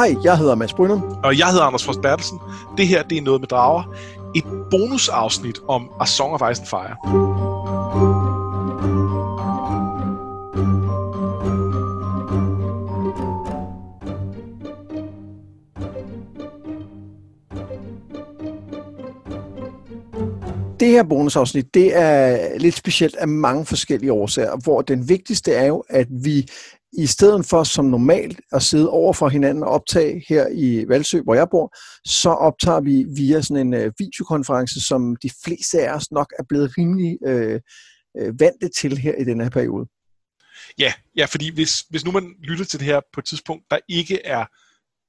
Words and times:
Hej, 0.00 0.16
jeg 0.24 0.38
hedder 0.38 0.54
Mads 0.54 0.72
Brynum. 0.72 1.02
Og 1.24 1.38
jeg 1.38 1.46
hedder 1.46 1.64
Anders 1.64 1.84
Frost 1.84 2.00
Bertelsen. 2.00 2.38
Det 2.76 2.88
her, 2.88 3.02
det 3.02 3.18
er 3.18 3.22
Noget 3.22 3.40
med 3.40 3.48
Drager. 3.48 3.94
Et 4.34 4.44
bonusafsnit 4.70 5.58
om 5.68 5.90
A 6.00 6.06
Song 6.06 6.34
of 6.34 6.50
Ice 6.50 6.62
and 6.62 6.68
Fire. 6.68 6.96
Det 20.80 20.88
her 20.88 21.02
bonusafsnit, 21.02 21.74
det 21.74 21.96
er 21.96 22.58
lidt 22.58 22.76
specielt 22.76 23.16
af 23.16 23.28
mange 23.28 23.66
forskellige 23.66 24.12
årsager, 24.12 24.56
hvor 24.62 24.82
den 24.82 25.08
vigtigste 25.08 25.52
er 25.52 25.66
jo, 25.66 25.84
at 25.88 26.06
vi 26.10 26.48
i 26.92 27.06
stedet 27.06 27.46
for 27.46 27.64
som 27.64 27.84
normalt 27.84 28.40
at 28.52 28.62
sidde 28.62 28.90
over 28.90 29.12
for 29.12 29.28
hinanden 29.28 29.62
og 29.62 29.68
optage 29.70 30.24
her 30.28 30.46
i 30.52 30.88
Valsø, 30.88 31.20
hvor 31.20 31.34
jeg 31.34 31.48
bor, 31.50 31.76
så 32.04 32.30
optager 32.30 32.80
vi 32.80 33.04
via 33.16 33.40
sådan 33.40 33.66
en 33.66 33.74
øh, 33.74 33.92
videokonference, 33.98 34.80
som 34.80 35.16
de 35.16 35.30
fleste 35.44 35.80
af 35.80 35.94
os 35.94 36.10
nok 36.10 36.32
er 36.38 36.42
blevet 36.48 36.78
rimelig 36.78 37.18
øh, 37.26 37.60
øh, 38.18 38.40
vante 38.40 38.68
til 38.80 38.98
her 38.98 39.14
i 39.14 39.24
den 39.24 39.40
her 39.40 39.50
periode. 39.50 39.86
Ja, 40.78 40.92
ja 41.16 41.24
fordi 41.24 41.54
hvis, 41.54 41.80
hvis 41.80 42.04
nu 42.04 42.10
man 42.10 42.34
lytter 42.42 42.64
til 42.64 42.78
det 42.78 42.86
her 42.86 43.00
på 43.12 43.20
et 43.20 43.24
tidspunkt, 43.24 43.64
der 43.70 43.78
ikke 43.88 44.26
er 44.26 44.44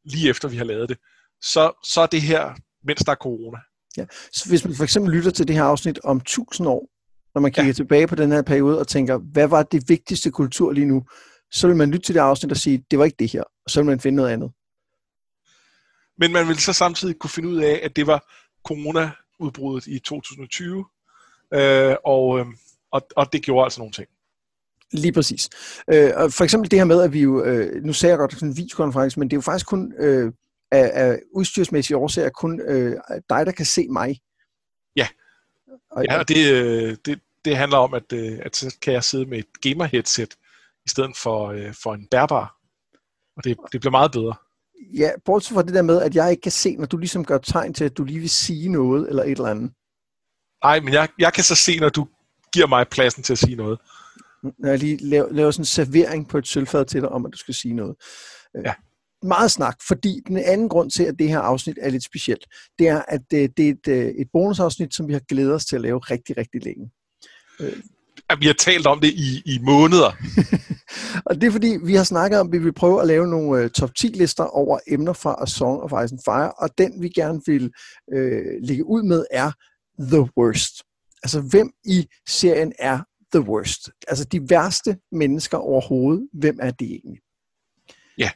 lige 0.09 0.29
efter 0.29 0.47
vi 0.47 0.57
har 0.57 0.65
lavet 0.65 0.89
det, 0.89 0.97
så, 1.41 1.71
så 1.83 2.01
er 2.01 2.05
det 2.05 2.21
her, 2.21 2.53
mens 2.83 2.99
der 2.99 3.11
er 3.11 3.15
corona. 3.15 3.57
Ja. 3.97 4.05
Så 4.33 4.49
hvis 4.49 4.65
man 4.65 4.75
for 4.75 4.83
eksempel 4.83 5.13
lytter 5.13 5.31
til 5.31 5.47
det 5.47 5.55
her 5.55 5.63
afsnit 5.63 5.99
om 6.03 6.17
1000 6.17 6.67
år, 6.67 6.89
når 7.35 7.41
man 7.41 7.51
kigger 7.51 7.69
ja. 7.69 7.73
tilbage 7.73 8.07
på 8.07 8.15
den 8.15 8.31
her 8.31 8.41
periode 8.41 8.79
og 8.79 8.87
tænker, 8.87 9.17
hvad 9.17 9.47
var 9.47 9.63
det 9.63 9.89
vigtigste 9.89 10.31
kultur 10.31 10.71
lige 10.71 10.85
nu, 10.85 11.03
så 11.51 11.67
vil 11.67 11.75
man 11.75 11.91
lytte 11.91 12.05
til 12.05 12.15
det 12.15 12.21
afsnit 12.21 12.51
og 12.51 12.57
sige, 12.57 12.85
det 12.91 12.99
var 12.99 13.05
ikke 13.05 13.17
det 13.19 13.31
her, 13.31 13.43
og 13.43 13.69
så 13.69 13.79
vil 13.79 13.85
man 13.85 13.99
finde 13.99 14.15
noget 14.15 14.29
andet. 14.29 14.51
Men 16.17 16.31
man 16.31 16.47
vil 16.47 16.59
så 16.59 16.73
samtidig 16.73 17.19
kunne 17.19 17.29
finde 17.29 17.49
ud 17.49 17.57
af, 17.57 17.79
at 17.83 17.95
det 17.95 18.07
var 18.07 18.33
corona-udbruddet 18.63 19.87
i 19.87 19.99
2020, 19.99 20.85
øh, 21.53 21.95
og, 22.05 22.39
øh, 22.39 22.45
og, 22.91 23.07
og 23.15 23.33
det 23.33 23.43
gjorde 23.43 23.63
altså 23.63 23.79
nogle 23.79 23.93
ting. 23.93 24.07
Lige 24.91 25.11
præcis. 25.11 25.49
Øh, 25.87 26.11
for 26.31 26.43
eksempel 26.43 26.71
det 26.71 26.79
her 26.79 26.85
med, 26.85 27.01
at 27.01 27.13
vi 27.13 27.21
jo, 27.21 27.43
øh, 27.43 27.83
nu 27.83 27.93
sagde 27.93 28.11
jeg 28.11 28.17
godt 28.17 28.33
sådan 28.33 28.49
en 28.49 28.57
videokonference, 28.57 29.19
men 29.19 29.27
det 29.29 29.33
er 29.33 29.37
jo 29.37 29.41
faktisk 29.41 29.65
kun 29.65 29.93
øh, 29.99 30.33
af, 30.71 30.91
af 30.93 31.19
udstyrsmæssige 31.31 31.97
årsager 31.97 32.29
kun 32.29 32.61
øh, 32.61 32.97
dig, 33.29 33.45
der 33.45 33.51
kan 33.51 33.65
se 33.65 33.87
mig. 33.89 34.19
Ja, 34.95 35.07
og, 35.91 36.05
ja 36.05 36.19
og 36.19 36.27
det, 36.27 36.53
øh, 36.53 36.97
det, 37.05 37.19
det 37.45 37.57
handler 37.57 37.77
om, 37.77 37.93
at, 37.93 38.13
øh, 38.13 38.39
at 38.41 38.55
så 38.55 38.75
kan 38.81 38.93
jeg 38.93 39.03
sidde 39.03 39.25
med 39.25 39.39
et 39.39 39.61
gamer-headset, 39.61 40.35
i 40.85 40.89
stedet 40.89 41.17
for, 41.17 41.47
øh, 41.47 41.73
for 41.83 41.93
en 41.93 42.07
bærbar. 42.11 42.55
Og 43.37 43.43
det, 43.43 43.57
det 43.71 43.81
bliver 43.81 43.91
meget 43.91 44.11
bedre. 44.11 44.33
Ja, 44.93 45.11
bortset 45.25 45.53
fra 45.53 45.61
det 45.61 45.73
der 45.73 45.81
med, 45.81 46.01
at 46.01 46.15
jeg 46.15 46.31
ikke 46.31 46.41
kan 46.41 46.51
se, 46.51 46.75
når 46.75 46.85
du 46.85 46.97
ligesom 46.97 47.25
gør 47.25 47.37
tegn 47.37 47.73
til, 47.73 47.83
at 47.83 47.97
du 47.97 48.03
lige 48.03 48.19
vil 48.19 48.29
sige 48.29 48.69
noget 48.69 49.09
eller 49.09 49.23
et 49.23 49.31
eller 49.31 49.45
andet. 49.45 49.71
Nej, 50.63 50.79
men 50.79 50.93
jeg, 50.93 51.09
jeg 51.19 51.33
kan 51.33 51.43
så 51.43 51.55
se, 51.55 51.79
når 51.79 51.89
du 51.89 52.07
giver 52.53 52.67
mig 52.67 52.85
pladsen 52.91 53.23
til 53.23 53.33
at 53.33 53.39
sige 53.39 53.55
noget. 53.55 53.79
Når 54.59 54.69
jeg 54.69 54.79
lige 54.79 54.97
laver, 54.97 55.31
laver 55.31 55.51
sådan 55.51 55.61
en 55.61 55.65
servering 55.65 56.29
på 56.29 56.37
et 56.37 56.47
sølvfad 56.47 56.85
til 56.85 57.01
dig 57.01 57.09
om, 57.09 57.25
at 57.25 57.33
du 57.33 57.37
skal 57.37 57.53
sige 57.53 57.73
noget. 57.73 57.95
Øh, 58.57 58.63
ja. 58.65 58.73
Meget 59.23 59.51
snak, 59.51 59.77
fordi 59.87 60.21
den 60.27 60.37
anden 60.37 60.69
grund 60.69 60.91
til, 60.91 61.03
at 61.03 61.15
det 61.19 61.29
her 61.29 61.39
afsnit 61.39 61.77
er 61.81 61.89
lidt 61.89 62.03
specielt, 62.03 62.45
det 62.79 62.87
er, 62.87 63.01
at 63.07 63.21
det, 63.31 63.43
øh, 63.43 63.49
det 63.57 63.67
er 63.67 63.71
et, 63.71 63.87
øh, 63.87 64.05
et 64.05 64.27
bonusafsnit, 64.33 64.93
som 64.93 65.07
vi 65.07 65.13
har 65.13 65.21
glædet 65.29 65.53
os 65.53 65.65
til 65.65 65.75
at 65.75 65.81
lave 65.81 65.99
rigtig, 65.99 66.37
rigtig 66.37 66.63
længe 66.63 66.91
at 68.29 68.39
vi 68.39 68.45
har 68.45 68.53
talt 68.53 68.87
om 68.87 68.99
det 68.99 69.13
i, 69.13 69.41
i 69.45 69.59
måneder. 69.61 70.11
og 71.25 71.41
det 71.41 71.47
er 71.47 71.51
fordi, 71.51 71.77
vi 71.83 71.95
har 71.95 72.03
snakket 72.03 72.39
om, 72.39 72.47
at 72.47 72.53
vi 72.53 72.57
vil 72.57 72.73
prøve 72.73 73.01
at 73.01 73.07
lave 73.07 73.27
nogle 73.27 73.63
uh, 73.63 73.69
top 73.69 73.95
10 73.95 74.07
lister 74.07 74.43
over 74.43 74.79
emner 74.87 75.13
fra 75.13 75.35
A 75.41 75.45
Song 75.45 75.81
of 75.81 75.91
Ice 76.05 76.13
and 76.13 76.19
Fire, 76.25 76.51
og 76.51 76.69
den 76.77 77.01
vi 77.01 77.09
gerne 77.09 77.41
vil 77.45 77.71
uh, 78.15 78.67
lægge 78.67 78.85
ud 78.85 79.03
med 79.03 79.25
er 79.31 79.51
The 79.99 80.29
Worst. 80.37 80.83
Altså, 81.23 81.41
hvem 81.41 81.71
i 81.85 82.07
serien 82.27 82.73
er 82.79 82.99
The 83.33 83.41
Worst? 83.41 83.89
Altså, 84.07 84.25
de 84.25 84.49
værste 84.49 84.97
mennesker 85.11 85.57
overhovedet. 85.57 86.29
Hvem 86.33 86.59
er 86.61 86.71
det 86.71 86.87
egentlig? 86.87 87.21
Ja, 88.17 88.29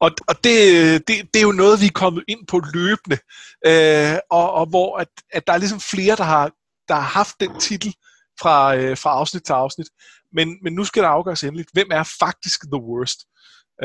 og, 0.00 0.10
og 0.28 0.44
det, 0.44 0.56
det, 1.08 1.14
det 1.34 1.40
er 1.40 1.46
jo 1.46 1.52
noget, 1.52 1.80
vi 1.80 1.86
er 1.86 1.98
kommet 2.04 2.24
ind 2.28 2.46
på 2.46 2.60
løbende, 2.74 3.18
øh, 3.66 4.18
og, 4.30 4.52
og 4.52 4.66
hvor 4.66 4.98
at, 4.98 5.08
at 5.30 5.46
der 5.46 5.52
er 5.52 5.58
ligesom 5.58 5.80
flere, 5.80 6.16
der 6.16 6.24
har, 6.24 6.50
der 6.88 6.94
har 6.94 7.08
haft 7.18 7.40
den 7.40 7.60
titel, 7.60 7.94
fra, 8.40 8.76
øh, 8.76 8.96
fra 8.96 9.10
afsnit 9.10 9.42
til 9.42 9.52
afsnit. 9.52 9.86
Men, 10.32 10.58
men 10.62 10.72
nu 10.72 10.84
skal 10.84 11.02
der 11.02 11.08
afgøres 11.08 11.44
endeligt, 11.44 11.70
hvem 11.72 11.88
er 11.90 12.16
faktisk 12.18 12.60
the 12.62 12.82
worst? 12.82 13.18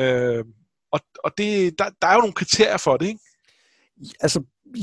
Øh, 0.00 0.44
og 0.92 1.00
og 1.24 1.32
det, 1.38 1.78
der, 1.78 1.90
der 2.02 2.08
er 2.08 2.14
jo 2.14 2.20
nogle 2.20 2.34
kriterier 2.34 2.76
for 2.76 2.96
det, 2.96 3.06
ikke? 3.06 3.20
Altså, 4.20 4.42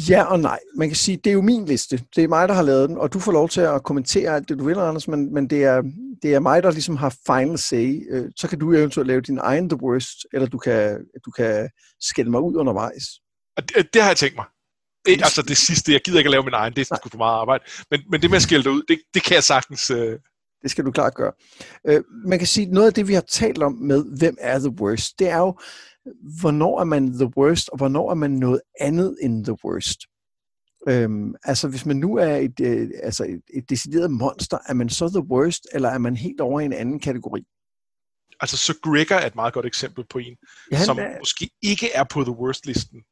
ja 0.10 0.24
og 0.24 0.40
nej. 0.40 0.60
Man 0.78 0.90
kan 0.90 0.96
sige, 0.96 1.18
det 1.18 1.30
er 1.30 1.34
jo 1.34 1.42
min 1.42 1.66
liste. 1.66 2.04
Det 2.16 2.24
er 2.24 2.28
mig, 2.28 2.48
der 2.48 2.54
har 2.54 2.62
lavet 2.62 2.90
den, 2.90 2.98
og 2.98 3.14
du 3.14 3.20
får 3.20 3.32
lov 3.32 3.50
til 3.50 3.62
at 3.62 3.84
kommentere 3.84 4.36
alt 4.36 4.50
det, 4.50 4.60
du 4.60 4.66
vil, 4.66 4.78
Anders, 4.78 5.08
men, 5.08 5.34
men 5.34 5.50
det, 5.50 5.64
er, 5.64 5.82
det 6.22 6.34
er 6.34 6.40
mig, 6.40 6.64
der 6.64 6.72
ligesom 6.72 6.98
har 6.98 7.16
final 7.26 7.58
say. 7.58 8.08
Øh, 8.10 8.32
så 8.36 8.48
kan 8.48 8.60
du 8.60 8.74
eventuelt 8.74 9.08
lave 9.08 9.22
din 9.22 9.40
egen 9.42 9.70
the 9.70 9.80
worst, 9.84 10.18
eller 10.34 10.48
du 10.48 10.58
kan, 10.58 11.06
du 11.26 11.32
kan 11.32 11.70
skælde 12.00 12.32
mig 12.32 12.42
ud 12.42 12.56
undervejs. 12.56 13.04
Og 13.58 13.64
det, 13.70 13.94
det 13.94 14.02
har 14.02 14.10
jeg 14.10 14.18
tænkt 14.18 14.36
mig. 14.36 14.46
Det, 15.06 15.22
altså 15.24 15.42
det 15.42 15.58
sidste, 15.58 15.92
jeg 15.94 16.02
gider 16.06 16.18
ikke 16.18 16.28
at 16.28 16.32
lave 16.32 16.44
min 16.44 16.54
egen, 16.54 16.74
det 16.74 16.92
er 16.92 16.96
sgu 16.96 17.10
for 17.10 17.18
meget 17.18 17.40
arbejde. 17.40 17.64
Men, 17.92 18.02
men 18.12 18.22
det 18.22 18.30
med 18.30 18.36
at 18.36 18.42
skille 18.42 18.72
ud, 18.72 18.84
det, 18.88 19.00
det 19.14 19.24
kan 19.24 19.36
jeg 19.36 19.44
sagtens... 19.44 19.90
Øh... 19.90 20.20
Det 20.62 20.72
skal 20.72 20.86
du 20.86 20.92
klart 20.92 21.14
gøre. 21.14 21.32
Øh, 21.88 22.04
man 22.26 22.40
kan 22.40 22.48
sige, 22.48 22.66
noget 22.66 22.88
af 22.88 22.94
det, 22.94 23.08
vi 23.08 23.14
har 23.14 23.22
talt 23.22 23.64
om 23.64 23.74
med, 23.74 24.18
hvem 24.18 24.38
er 24.40 24.60
the 24.60 24.70
worst, 24.70 25.20
det 25.20 25.30
er 25.30 25.38
jo, 25.38 25.60
hvornår 26.42 26.80
er 26.80 26.84
man 26.84 27.14
the 27.14 27.32
worst, 27.38 27.70
og 27.70 27.78
hvornår 27.78 28.12
er 28.12 28.16
man 28.16 28.32
noget 28.32 28.62
andet 28.80 29.18
end 29.22 29.46
the 29.46 29.58
worst. 29.66 30.00
Øhm, 30.90 31.36
altså 31.44 31.68
hvis 31.68 31.86
man 31.86 31.98
nu 31.98 32.18
er 32.18 32.36
et, 32.36 32.60
øh, 32.62 32.90
altså 33.04 33.24
et, 33.24 33.42
et 33.54 33.70
decideret 33.70 34.12
monster, 34.12 34.58
er 34.68 34.74
man 34.74 34.90
så 34.90 35.10
the 35.10 35.28
worst, 35.32 35.68
eller 35.74 35.90
er 35.90 35.98
man 35.98 36.18
helt 36.18 36.42
over 36.42 36.60
i 36.60 36.66
en 36.66 36.74
anden 36.74 37.00
kategori? 37.00 37.44
Altså 38.40 38.58
så 38.58 38.74
Gregor 38.84 39.16
er 39.16 39.28
et 39.28 39.36
meget 39.36 39.54
godt 39.54 39.66
eksempel 39.66 40.06
på 40.10 40.18
en, 40.18 40.38
ja, 40.72 40.84
som 40.84 40.98
er... 40.98 41.20
måske 41.20 41.50
ikke 41.62 41.92
er 41.94 42.04
på 42.04 42.24
the 42.24 42.32
worst-listen. 42.32 43.04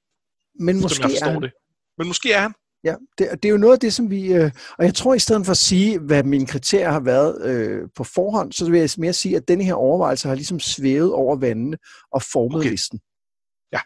Men 0.60 0.82
måske 0.82 1.04
er 1.22 1.40
det. 1.40 1.52
Men 1.98 2.08
måske 2.08 2.32
er 2.32 2.40
han. 2.40 2.54
Ja, 2.84 2.96
det, 3.18 3.30
det 3.44 3.46
er 3.46 3.52
jo 3.52 3.58
noget 3.58 3.74
af 3.74 3.80
det, 3.80 3.94
som 3.94 4.10
vi... 4.10 4.34
Øh, 4.34 4.52
og 4.78 4.86
jeg 4.86 4.96
tror, 4.96 5.14
i 5.14 5.20
stedet 5.20 5.46
for 5.46 5.52
at 5.52 5.58
sige, 5.58 6.00
hvad 6.00 6.24
mine 6.24 6.48
kriterier 6.48 6.92
har 6.92 7.00
været 7.00 7.46
øh, 7.46 7.88
på 7.96 8.04
forhånd, 8.04 8.52
så 8.52 8.72
vil 8.72 8.80
jeg 8.80 8.90
mere 8.98 9.14
sige, 9.14 9.36
at 9.36 9.48
denne 9.48 9.64
her 9.64 9.74
overvejelse 9.74 10.28
har 10.28 10.36
ligesom 10.36 10.60
svævet 10.60 11.14
over 11.14 11.36
vandene 11.36 11.78
og 12.12 12.22
formet 12.22 12.60
okay. 12.60 12.70
listen. 12.70 13.00
Ja. 13.74 13.80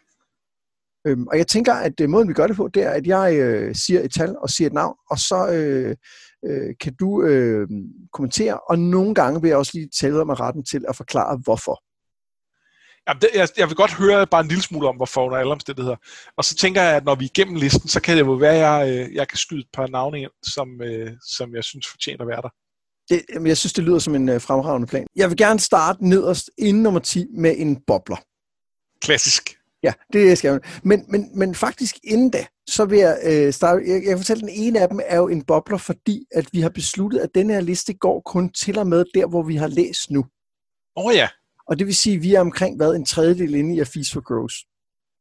Øhm, 1.07 1.28
og 1.28 1.38
jeg 1.38 1.47
tænker, 1.47 1.73
at 1.73 2.01
øh, 2.01 2.09
måden, 2.09 2.28
vi 2.29 2.34
gør 2.34 2.47
det 2.47 2.56
på, 2.56 2.68
det 2.68 2.84
er, 2.84 2.90
at 2.90 3.07
jeg 3.07 3.35
øh, 3.35 3.75
siger 3.75 4.01
et 4.01 4.13
tal 4.13 4.35
og 4.38 4.50
siger 4.50 4.68
et 4.68 4.74
navn, 4.74 4.95
og 5.09 5.18
så 5.18 5.50
øh, 5.53 5.95
øh, 6.45 6.75
kan 6.79 6.95
du 7.00 7.24
øh, 7.24 7.68
kommentere, 8.13 8.59
og 8.69 8.79
nogle 8.79 9.16
gange 9.16 9.41
vil 9.41 9.47
jeg 9.47 9.57
også 9.57 9.72
lige 9.74 9.89
tælle 10.00 10.25
mig 10.25 10.39
retten 10.39 10.66
til 10.66 10.85
at 10.89 10.95
forklare, 10.95 11.39
hvorfor. 11.44 11.84
Jamen, 13.07 13.22
det, 13.22 13.29
jeg, 13.34 13.47
jeg 13.57 13.68
vil 13.68 13.75
godt 13.75 13.94
høre 13.94 14.28
bare 14.28 14.41
en 14.41 14.47
lille 14.47 14.63
smule 14.63 14.88
om, 14.88 14.95
hvorfor 14.95 15.25
under 15.25 15.38
alle 15.38 15.51
omstændigheder. 15.51 15.95
Og 16.38 16.44
så 16.44 16.56
tænker 16.56 16.81
jeg, 16.81 16.95
at 16.95 17.06
når 17.06 17.16
vi 17.16 17.25
er 17.25 17.29
igennem 17.29 17.56
listen, 17.56 17.90
så 17.90 18.01
kan 18.01 18.18
det 18.18 18.25
jo 18.25 18.31
være, 18.31 18.81
at 18.81 18.90
jeg, 18.90 19.07
øh, 19.07 19.16
jeg 19.16 19.28
kan 19.28 19.38
skyde 19.38 19.59
et 19.59 19.68
par 19.73 19.88
navne 19.88 20.22
ind, 20.22 20.31
som, 20.44 20.81
øh, 20.81 21.12
som 21.22 21.56
jeg 21.56 21.63
synes 21.63 21.88
fortjener 21.88 22.22
at 22.22 22.28
være 22.28 22.41
der. 22.41 22.50
Det, 23.09 23.25
jamen, 23.34 23.47
jeg 23.47 23.57
synes, 23.57 23.73
det 23.73 23.84
lyder 23.84 24.00
som 24.00 24.16
en 24.16 24.29
øh, 24.29 24.41
fremragende 24.41 24.88
plan. 24.88 25.07
Jeg 25.16 25.29
vil 25.29 25.38
gerne 25.38 25.59
starte 25.59 26.07
nederst 26.07 26.50
inden 26.57 26.84
nummer 26.84 27.00
10 27.00 27.25
med 27.38 27.56
en 27.57 27.78
bobler. 27.88 28.18
Klassisk. 29.01 29.57
Ja, 29.84 29.94
det 30.13 30.38
skal 30.38 30.51
jeg. 30.51 30.59
Men, 30.84 31.06
men, 31.07 31.39
men 31.39 31.56
faktisk 31.56 31.95
inden 32.03 32.29
da, 32.29 32.45
så 32.69 32.85
vil 32.85 33.00
jeg 33.00 33.19
øh, 33.24 33.53
starte. 33.53 33.84
Jeg, 33.88 33.94
jeg 33.94 34.03
kan 34.03 34.18
fortælle, 34.18 34.44
at 34.44 34.50
den 34.50 34.63
ene 34.63 34.79
af 34.79 34.89
dem 34.89 35.00
er 35.06 35.18
jo 35.18 35.28
en 35.28 35.44
bobler, 35.44 35.78
fordi 35.78 36.25
at 36.31 36.45
vi 36.51 36.62
har 36.62 36.69
besluttet, 36.69 37.19
at 37.19 37.29
den 37.35 37.50
her 37.50 37.62
liste 37.62 37.94
går 37.94 38.22
kun 38.25 38.50
til 38.50 38.79
og 38.79 38.88
med 38.88 39.06
der, 39.13 39.28
hvor 39.28 39.44
vi 39.44 39.56
har 39.56 39.68
læst 39.68 40.12
nu. 40.12 40.25
Åh 40.95 41.06
oh, 41.06 41.15
ja. 41.15 41.27
Og 41.68 41.80
det 41.80 41.88
vil 41.88 41.96
sige, 41.96 42.16
at 42.16 42.22
vi 42.22 42.34
er 42.34 42.42
omkring 42.42 42.75
hvad, 42.75 42.96
en 42.96 43.06
tredjedel 43.06 43.56
inde 43.56 43.75
i 43.75 43.80
A 43.80 43.84
Feast 43.84 44.14
for 44.14 44.22
Gross. 44.22 44.66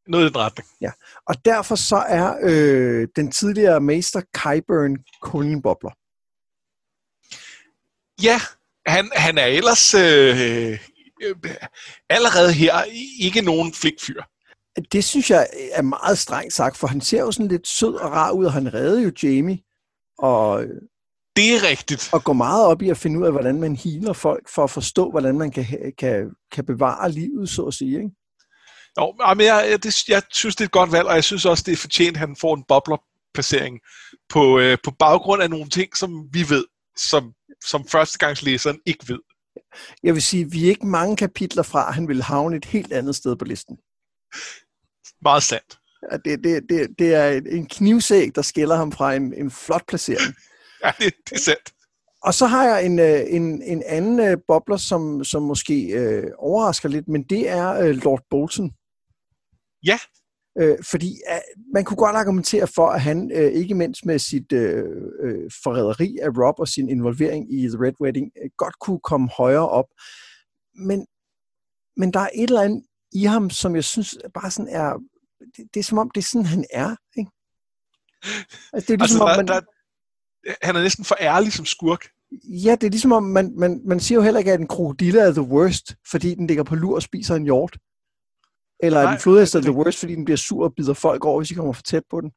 Noget 0.08 0.25
i 0.25 0.28
den 0.28 0.37
retning. 0.37 0.69
Ja, 0.81 0.90
og 1.26 1.44
derfor 1.44 1.75
så 1.75 1.96
er 1.96 2.37
øh, 2.43 3.08
den 3.16 3.31
tidligere 3.31 3.81
mester 3.81 4.20
Kyburn 4.20 5.62
bobler. 5.62 5.90
Ja, 8.22 8.40
han, 8.87 9.10
han 9.14 9.38
er 9.38 9.46
ellers 9.46 9.94
øh, 9.94 10.78
øh, 11.22 11.37
allerede 12.10 12.52
her 12.52 12.82
ikke 13.20 13.42
nogen 13.42 13.72
flikfyr. 13.72 14.22
Det 14.92 15.04
synes 15.04 15.31
jeg 15.31 15.49
er 15.72 15.82
meget 15.82 16.19
strengt 16.19 16.52
sagt, 16.52 16.76
for 16.76 16.87
han 16.87 17.00
ser 17.00 17.20
jo 17.20 17.32
sådan 17.32 17.49
lidt 17.49 17.69
sød 17.69 17.94
og 17.94 18.10
rar 18.10 18.32
ud, 18.32 18.44
og 18.44 18.52
han 18.52 18.75
redder 18.75 19.00
jo 19.00 19.12
Jamie. 19.22 19.58
Og 20.19 20.64
det 21.36 21.54
er 21.54 21.68
rigtigt. 21.68 22.08
Og 22.12 22.24
gå 22.24 22.32
meget 22.32 22.66
op 22.66 22.82
i 22.82 22.88
at 22.88 22.96
finde 22.96 23.20
ud 23.20 23.26
af, 23.26 23.32
hvordan 23.32 23.60
man 23.60 23.76
healer 23.76 24.12
folk, 24.12 24.48
for 24.48 24.64
at 24.64 24.70
forstå, 24.70 25.10
hvordan 25.10 25.38
man 25.38 25.50
kan, 25.50 25.92
kan, 25.98 26.30
kan 26.52 26.66
bevare 26.66 27.12
livet, 27.12 27.48
så 27.48 27.62
at 27.62 27.74
sige. 27.74 27.96
Ikke? 27.96 28.10
Jo, 29.00 29.14
men 29.34 29.46
jeg, 29.46 29.78
det, 29.82 30.08
jeg 30.08 30.22
synes, 30.30 30.56
det 30.56 30.64
er 30.64 30.68
et 30.68 30.72
godt 30.72 30.92
valg, 30.92 31.06
og 31.06 31.14
jeg 31.14 31.24
synes 31.24 31.44
også, 31.44 31.62
det 31.66 31.72
er 31.72 31.76
fortjent, 31.76 32.16
at 32.16 32.20
han 32.20 32.36
får 32.40 32.54
en 32.54 32.64
bobler-placering 32.68 33.80
på, 34.28 34.58
øh, 34.58 34.78
på 34.84 34.90
baggrund 34.90 35.42
af 35.42 35.50
nogle 35.50 35.68
ting, 35.68 35.96
som 35.96 36.28
vi 36.32 36.44
ved, 36.48 36.64
som, 36.96 37.32
som 37.64 37.88
førstegangslæseren 37.88 38.78
ikke 38.86 39.08
ved. 39.08 39.18
Jeg 40.02 40.14
vil 40.14 40.22
sige, 40.22 40.50
vi 40.50 40.64
er 40.64 40.68
ikke 40.68 40.86
mange 40.86 41.16
kapitler 41.16 41.62
fra, 41.62 41.88
at 41.88 41.94
han 41.94 42.08
vil 42.08 42.22
havne 42.22 42.56
et 42.56 42.64
helt 42.64 42.92
andet 42.92 43.16
sted 43.16 43.36
på 43.36 43.44
listen. 43.44 43.76
Meget 45.22 45.42
sandt. 45.42 45.78
Ja, 46.12 46.16
det, 46.16 46.44
det, 46.44 46.62
det, 46.68 46.88
det 46.98 47.14
er 47.14 47.40
en 47.46 47.66
knivsæg, 47.66 48.34
der 48.34 48.42
skiller 48.42 48.76
ham 48.76 48.92
fra 48.92 49.14
en, 49.14 49.34
en 49.34 49.50
flot 49.50 49.86
placering. 49.88 50.34
Ja, 50.84 50.93
det, 50.99 51.14
det 51.25 51.32
er 51.32 51.38
sandt. 51.38 51.73
Og 52.23 52.34
så 52.34 52.46
har 52.46 52.64
jeg 52.64 52.87
en, 52.87 52.99
øh, 52.99 53.20
en, 53.26 53.62
en 53.62 53.82
anden 53.87 54.20
øh, 54.20 54.37
bobler, 54.49 54.76
som, 54.76 55.25
som 55.25 55.43
måske 55.43 55.87
øh, 55.87 56.31
overrasker 56.38 56.88
lidt, 56.88 57.08
men 57.08 57.23
det 57.23 57.49
er 57.49 57.73
øh, 57.73 57.94
Lord 57.94 58.23
Bolton. 58.31 58.70
Ja. 59.84 59.99
Øh, 60.58 60.78
fordi 60.82 61.20
øh, 61.31 61.38
man 61.75 61.84
kunne 61.84 61.96
godt 61.96 62.17
argumentere 62.17 62.67
for, 62.67 62.88
at 62.88 63.00
han 63.00 63.31
øh, 63.34 63.52
ikke 63.52 63.75
mindst 63.75 64.06
med 64.06 64.19
sit 64.19 64.52
øh, 64.52 64.84
øh, 65.20 65.50
forræderi 65.62 66.19
af 66.23 66.28
Rob 66.28 66.61
og 66.61 66.69
sin 66.69 66.88
involvering 66.88 67.52
i 67.55 67.69
The 67.69 67.78
Red 67.81 68.00
Wedding, 68.00 68.31
øh, 68.43 68.50
godt 68.56 68.78
kunne 68.78 69.00
komme 69.00 69.28
højere 69.37 69.69
op. 69.69 69.87
Men, 70.75 71.06
men 71.96 72.12
der 72.12 72.20
er 72.20 72.31
et 72.34 72.49
eller 72.49 72.62
andet 72.62 72.84
i 73.12 73.25
ham, 73.25 73.50
som 73.50 73.75
jeg 73.75 73.84
synes 73.84 74.19
bare 74.34 74.50
sådan 74.50 74.73
er... 74.73 74.93
Det, 75.56 75.75
det 75.75 75.81
er 75.81 75.84
som 75.84 75.99
om, 75.99 76.11
det 76.11 76.20
er 76.20 76.25
sådan, 76.25 76.46
han 76.46 76.64
er. 76.70 76.96
Ikke? 77.19 77.31
Altså, 78.73 78.87
det 78.87 78.94
er 78.94 79.06
ligesom, 79.06 79.26
altså, 79.26 79.26
der, 79.26 79.37
man, 79.37 79.46
der, 79.46 79.61
han 80.62 80.76
er 80.76 80.82
næsten 80.82 81.04
for 81.04 81.16
ærlig 81.20 81.52
som 81.52 81.64
skurk. 81.64 82.08
Ja, 82.44 82.70
det 82.70 82.87
er 82.87 82.90
ligesom 82.90 83.12
om, 83.12 83.22
man, 83.22 83.52
man, 83.56 83.81
man 83.84 84.00
siger 84.00 84.19
jo 84.19 84.22
heller 84.22 84.38
ikke, 84.38 84.52
at 84.52 84.60
en 84.60 84.69
krokodille 84.69 85.20
er 85.20 85.32
the 85.32 85.43
worst, 85.43 85.96
fordi 86.10 86.34
den 86.34 86.46
ligger 86.46 86.64
på 86.64 86.75
lur 86.75 86.94
og 86.94 87.02
spiser 87.02 87.34
en 87.34 87.44
hjort. 87.44 87.78
Eller 88.81 89.02
Nej, 89.02 89.12
en 89.12 89.19
flodhest 89.19 89.54
er 89.54 89.60
the 89.60 89.72
worst, 89.72 89.98
fordi 89.98 90.14
den 90.14 90.25
bliver 90.25 90.37
sur 90.37 90.64
og 90.64 90.75
bider 90.75 90.94
folk 90.94 91.25
over, 91.25 91.40
hvis 91.40 91.48
de 91.48 91.54
kommer 91.54 91.72
for 91.72 91.82
tæt 91.82 92.02
på 92.10 92.20
den. 92.20 92.31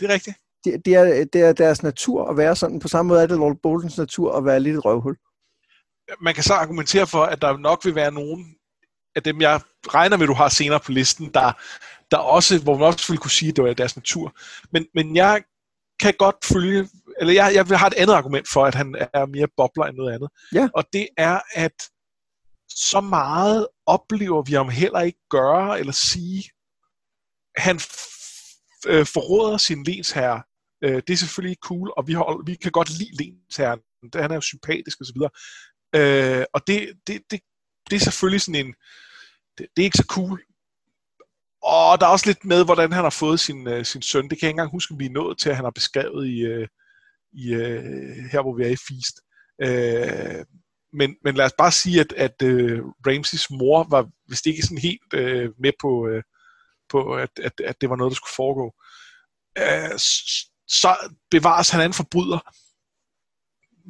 Det 0.00 0.10
er 0.10 0.14
rigtigt. 0.14 0.36
Det, 0.64 0.84
det, 0.84 0.94
er, 0.94 1.24
det 1.24 1.40
er 1.40 1.52
deres 1.52 1.82
natur 1.82 2.28
at 2.30 2.36
være 2.36 2.56
sådan. 2.56 2.80
På 2.80 2.88
samme 2.88 3.08
måde 3.08 3.22
er 3.22 3.26
det 3.26 3.38
Lord 3.38 3.56
Boltons 3.62 3.98
natur 3.98 4.36
at 4.36 4.44
være 4.44 4.60
lidt 4.60 4.76
et 4.76 4.84
røvhul. 4.84 5.16
Man 6.20 6.34
kan 6.34 6.42
så 6.42 6.54
argumentere 6.54 7.06
for, 7.06 7.22
at 7.22 7.42
der 7.42 7.56
nok 7.56 7.84
vil 7.84 7.94
være 7.94 8.12
nogen 8.12 8.56
af 9.16 9.22
dem, 9.22 9.40
jeg 9.40 9.60
regner 9.88 10.16
med, 10.16 10.26
du 10.26 10.32
har 10.34 10.48
senere 10.48 10.80
på 10.80 10.92
listen, 10.92 11.30
der, 11.34 11.52
der 12.10 12.16
også, 12.16 12.62
hvor 12.62 12.78
man 12.78 12.86
også 12.86 13.12
ville 13.12 13.20
kunne 13.20 13.30
sige, 13.30 13.48
at 13.48 13.56
det 13.56 13.64
var 13.64 13.74
deres 13.74 13.96
natur. 13.96 14.36
Men, 14.70 14.86
men 14.94 15.16
jeg 15.16 15.42
kan 16.00 16.14
godt 16.18 16.44
følge, 16.44 16.88
eller 17.20 17.32
jeg, 17.32 17.66
jeg 17.70 17.78
har 17.78 17.86
et 17.86 17.94
andet 17.94 18.14
argument 18.14 18.48
for, 18.52 18.64
at 18.64 18.74
han 18.74 18.94
er 19.12 19.26
mere 19.26 19.48
bobler 19.56 19.84
end 19.84 19.96
noget 19.96 20.14
andet. 20.14 20.28
Ja. 20.54 20.68
Og 20.74 20.84
det 20.92 21.08
er, 21.16 21.40
at 21.54 21.72
så 22.68 23.00
meget 23.00 23.68
oplever 23.86 24.42
vi 24.42 24.52
ham 24.52 24.68
heller 24.68 25.00
ikke 25.00 25.18
gøre 25.30 25.80
eller 25.80 25.92
sige. 25.92 26.50
Han 27.56 27.76
øh, 28.86 29.06
forråder 29.06 29.58
sin 29.58 29.84
lensherre. 29.84 30.42
Øh, 30.84 31.02
det 31.06 31.10
er 31.10 31.16
selvfølgelig 31.16 31.56
cool, 31.62 31.92
og 31.96 32.06
vi, 32.06 32.12
har, 32.12 32.44
vi 32.46 32.54
kan 32.54 32.72
godt 32.72 32.90
lide 32.90 33.16
lensherren. 33.22 33.80
Han 34.14 34.30
er 34.30 34.34
jo 34.34 34.40
sympatisk 34.40 35.00
osv. 35.00 35.20
Øh, 35.94 36.44
og 36.54 36.66
det, 36.66 36.92
det, 37.06 37.22
det, 37.30 37.40
det 37.90 37.96
er 37.96 38.00
selvfølgelig 38.00 38.40
sådan 38.40 38.66
en... 38.66 38.74
Det, 39.58 39.66
det 39.76 39.82
er 39.82 39.84
ikke 39.84 39.98
så 39.98 40.06
cool. 40.08 40.42
Og 41.62 42.00
der 42.00 42.06
er 42.06 42.10
også 42.10 42.26
lidt 42.26 42.44
med, 42.44 42.64
hvordan 42.64 42.92
han 42.92 43.02
har 43.02 43.10
fået 43.10 43.40
sin, 43.40 43.68
øh, 43.68 43.84
sin 43.84 44.02
søn. 44.02 44.28
Det 44.28 44.38
kan 44.38 44.46
jeg 44.46 44.48
ikke 44.48 44.50
engang 44.50 44.70
huske, 44.70 44.92
om 44.92 44.98
vi 44.98 45.06
er 45.06 45.10
nået 45.10 45.38
til, 45.38 45.50
at 45.50 45.56
han 45.56 45.64
har 45.64 45.70
beskrevet 45.70 46.26
i, 46.26 46.40
øh, 46.40 46.68
i 47.32 47.52
øh, 47.52 47.84
her, 48.32 48.42
hvor 48.42 48.56
vi 48.56 48.64
er 48.64 48.68
i 48.68 48.76
Feast. 48.88 49.16
Øh, 49.62 50.44
men, 50.92 51.16
men 51.24 51.34
lad 51.34 51.44
os 51.44 51.54
bare 51.58 51.72
sige, 51.72 52.00
at, 52.00 52.12
at 52.12 52.42
øh, 52.42 52.80
Ramses 53.06 53.50
mor 53.50 53.86
var 53.90 54.08
vist 54.28 54.46
ikke 54.46 54.62
sådan 54.62 54.78
helt 54.78 55.14
øh, 55.14 55.50
med 55.58 55.72
på, 55.80 56.08
øh, 56.08 56.22
på 56.88 57.14
at, 57.14 57.30
at, 57.42 57.52
at 57.64 57.80
det 57.80 57.90
var 57.90 57.96
noget, 57.96 58.10
der 58.10 58.14
skulle 58.16 58.36
foregå. 58.36 58.74
Øh, 59.58 59.98
så 60.68 61.10
bevares 61.30 61.70
han 61.70 61.80
en 61.80 61.92
forbryder, 61.92 62.40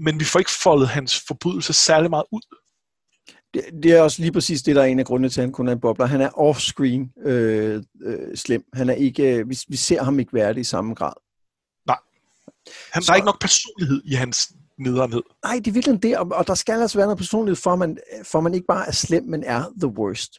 men 0.04 0.20
vi 0.20 0.24
får 0.24 0.38
ikke 0.38 0.58
foldet 0.62 0.88
hans 0.88 1.24
forbrydelse 1.26 1.72
særlig 1.72 2.10
meget 2.10 2.24
ud. 2.32 2.56
Det, 3.56 3.82
det 3.82 3.92
er 3.92 4.00
også 4.00 4.22
lige 4.22 4.32
præcis 4.32 4.62
det, 4.62 4.76
der 4.76 4.82
er 4.82 4.86
en 4.86 4.98
af 4.98 5.06
grundene 5.06 5.28
til, 5.28 5.40
at 5.40 5.44
han 5.44 5.52
kun 5.52 5.68
er 5.68 5.72
en 5.72 5.80
bobler. 5.80 6.06
Han 6.06 6.20
er 6.20 6.28
off-screen 6.28 7.28
øh, 7.28 7.82
øh, 8.02 8.36
slem. 8.36 8.64
Han 8.72 8.88
er 8.88 8.94
ikke, 8.94 9.36
øh, 9.36 9.50
vi, 9.50 9.58
vi 9.68 9.76
ser 9.76 10.02
ham 10.02 10.18
ikke 10.18 10.34
være 10.34 10.54
det 10.54 10.60
i 10.60 10.64
samme 10.64 10.94
grad. 10.94 11.12
Nej. 11.86 11.98
Han, 12.92 13.02
så, 13.02 13.06
der 13.06 13.12
er 13.12 13.16
ikke 13.16 13.26
nok 13.26 13.40
personlighed 13.40 14.02
i 14.04 14.14
hans 14.14 14.52
nederenhed. 14.78 15.22
Nej, 15.44 15.56
det 15.56 15.66
er 15.66 15.72
virkelig 15.72 16.02
det, 16.02 16.18
og, 16.18 16.26
og 16.32 16.46
der 16.46 16.54
skal 16.54 16.80
altså 16.80 16.98
være 16.98 17.06
noget 17.06 17.18
personlighed, 17.18 17.56
for 17.56 17.76
man, 17.76 17.98
for 18.24 18.40
man 18.40 18.54
ikke 18.54 18.66
bare 18.66 18.86
er 18.88 18.92
slem, 18.92 19.24
men 19.24 19.44
er 19.44 19.64
the 19.80 19.88
worst. 19.88 20.38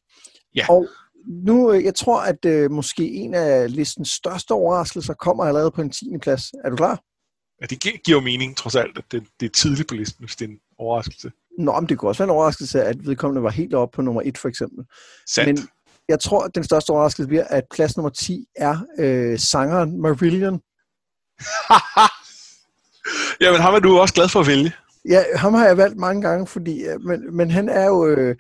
Ja. 0.56 0.66
Og 0.70 0.88
nu, 1.28 1.74
øh, 1.74 1.84
jeg 1.84 1.96
tror, 1.96 2.22
at 2.22 2.46
øh, 2.46 2.72
måske 2.72 3.12
en 3.12 3.34
af 3.34 3.76
listens 3.76 4.10
største 4.10 4.52
overraskelser 4.52 5.14
kommer 5.14 5.44
allerede 5.44 5.72
på 5.72 5.82
en 5.82 5.90
10. 5.90 6.06
plads. 6.22 6.54
Er 6.64 6.70
du 6.70 6.76
klar? 6.76 7.02
Ja, 7.62 7.66
det 7.66 7.80
giver 7.80 8.18
jo 8.18 8.20
mening, 8.20 8.58
trods 8.58 8.76
alt, 8.76 8.98
at 8.98 9.04
det, 9.12 9.24
det 9.40 9.46
er 9.46 9.50
tidligt 9.50 9.88
på 9.88 9.96
listen, 9.96 10.26
hvis 10.26 10.36
det 10.36 10.46
er 10.46 10.50
en 10.50 10.60
overraskelse. 10.78 11.32
Nå, 11.58 11.80
men 11.80 11.90
det 11.90 11.98
kunne 11.98 12.10
også 12.10 12.24
være 12.24 12.32
en 12.32 12.36
overraskelse, 12.36 12.84
at 12.84 13.08
vedkommende 13.08 13.44
var 13.44 13.50
helt 13.50 13.74
oppe 13.74 13.96
på 13.96 14.02
nummer 14.02 14.22
1, 14.26 14.38
for 14.38 14.50
eksempel. 14.50 14.86
Sandt. 15.28 15.48
Men 15.48 15.68
jeg 16.10 16.20
tror, 16.20 16.44
at 16.44 16.56
den 16.56 16.64
største 16.64 16.90
overraskelse 16.90 17.28
bliver, 17.28 17.44
at 17.44 17.64
plads 17.72 17.98
nummer 17.98 18.10
10 18.10 18.46
er 18.56 18.78
øh, 19.00 19.40
sangeren 19.40 20.02
Marillion. 20.02 20.54
Jamen, 23.42 23.62
ham 23.62 23.74
er 23.74 23.80
du 23.80 24.00
også 24.00 24.14
glad 24.14 24.30
for 24.30 24.40
at 24.40 24.48
vælge. 24.48 24.74
Ja, 25.10 25.24
ham 25.36 25.54
har 25.54 25.66
jeg 25.66 25.78
valgt 25.78 25.98
mange 25.98 26.22
gange, 26.22 26.48
fordi, 26.48 26.86
men, 27.00 27.36
men 27.36 27.52
han 27.52 27.70
er 27.70 27.86
jo... 27.86 28.08
Øh, 28.08 28.36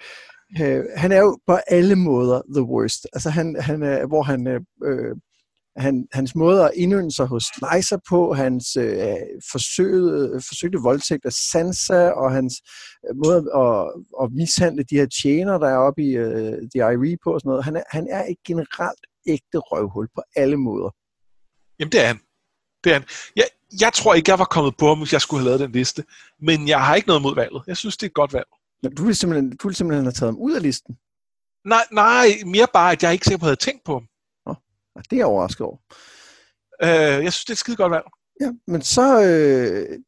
øh, 0.61 0.83
han 0.95 1.11
er 1.11 1.19
jo 1.19 1.39
på 1.47 1.57
alle 1.67 1.95
måder 1.95 2.41
the 2.55 2.63
worst. 2.63 3.07
Altså 3.13 3.29
han, 3.29 3.55
han 3.59 3.83
er, 3.83 4.05
hvor 4.05 4.23
han, 4.23 4.47
øh, 4.47 4.61
øh 4.83 5.15
han, 5.77 6.07
hans 6.13 6.35
måde 6.35 6.63
at 6.63 6.71
indønde 6.75 7.15
sig 7.15 7.25
hos 7.25 7.45
Liza 7.61 7.97
på, 8.09 8.33
hans 8.33 8.75
øh, 8.75 9.15
forsøgte, 9.51 10.41
forsøgte 10.47 10.77
voldtægt 10.77 11.25
af 11.25 11.33
Sansa, 11.33 12.09
og 12.09 12.31
hans 12.31 12.53
øh, 13.09 13.15
måde 13.25 13.41
at, 13.55 13.93
at 14.23 14.31
mishandle 14.31 14.83
de 14.83 14.95
her 14.95 15.07
tjener, 15.21 15.57
der 15.57 15.69
er 15.69 15.77
oppe 15.77 16.01
i 16.03 16.11
øh, 16.15 16.53
The 16.73 16.79
Irie 16.93 17.17
på 17.23 17.33
og 17.33 17.39
sådan 17.39 17.49
noget. 17.49 17.63
Han 17.63 17.75
er, 17.75 17.83
han 17.89 18.07
er 18.09 18.23
et 18.25 18.37
generelt 18.47 19.03
ægte 19.27 19.57
røvhul 19.57 20.07
på 20.15 20.21
alle 20.35 20.57
måder. 20.57 20.89
Jamen 21.79 21.91
det 21.91 22.01
er 22.03 22.07
han. 22.07 22.19
Det 22.83 22.89
er 22.89 22.93
han. 22.93 23.03
Jeg, 23.35 23.45
jeg 23.81 23.93
tror 23.93 24.13
ikke, 24.13 24.31
jeg 24.31 24.39
var 24.39 24.45
kommet 24.45 24.77
på 24.77 24.87
ham, 24.87 24.97
hvis 24.97 25.13
jeg 25.13 25.21
skulle 25.21 25.39
have 25.39 25.49
lavet 25.49 25.59
den 25.59 25.71
liste. 25.71 26.03
Men 26.39 26.67
jeg 26.67 26.85
har 26.85 26.95
ikke 26.95 27.07
noget 27.07 27.21
mod 27.21 27.35
valget. 27.35 27.63
Jeg 27.67 27.77
synes, 27.77 27.97
det 27.97 28.03
er 28.03 28.09
et 28.09 28.13
godt 28.13 28.33
valg. 28.33 28.47
Men 28.83 28.95
du 28.95 29.05
vil 29.05 29.15
simpelthen, 29.15 29.57
du 29.57 29.67
vil 29.67 29.75
simpelthen 29.75 30.05
have 30.05 30.11
taget 30.11 30.33
ham 30.33 30.39
ud 30.39 30.53
af 30.53 30.61
listen? 30.61 30.97
Nej, 31.65 31.85
nej, 31.91 32.27
mere 32.45 32.67
bare, 32.73 32.91
at 32.91 33.03
jeg 33.03 33.13
ikke 33.13 33.25
sikker 33.25 33.37
på, 33.37 33.45
at 33.45 33.47
jeg 33.47 33.49
havde 33.49 33.65
tænkt 33.71 33.83
på 33.85 33.93
ham. 33.93 34.07
Nå, 34.97 35.01
det 35.09 35.13
er 35.13 35.17
jeg 35.17 35.25
overrasket 35.25 35.65
over. 35.65 35.77
Øh, 36.83 37.23
jeg 37.23 37.33
synes, 37.33 37.45
det 37.45 37.49
er 37.49 37.53
et 37.53 37.57
skide 37.57 37.77
godt 37.77 37.91
valg. 37.91 38.05
Ja, 38.41 38.51
men 38.67 38.81
så, 38.81 39.23
øh, 39.23 39.99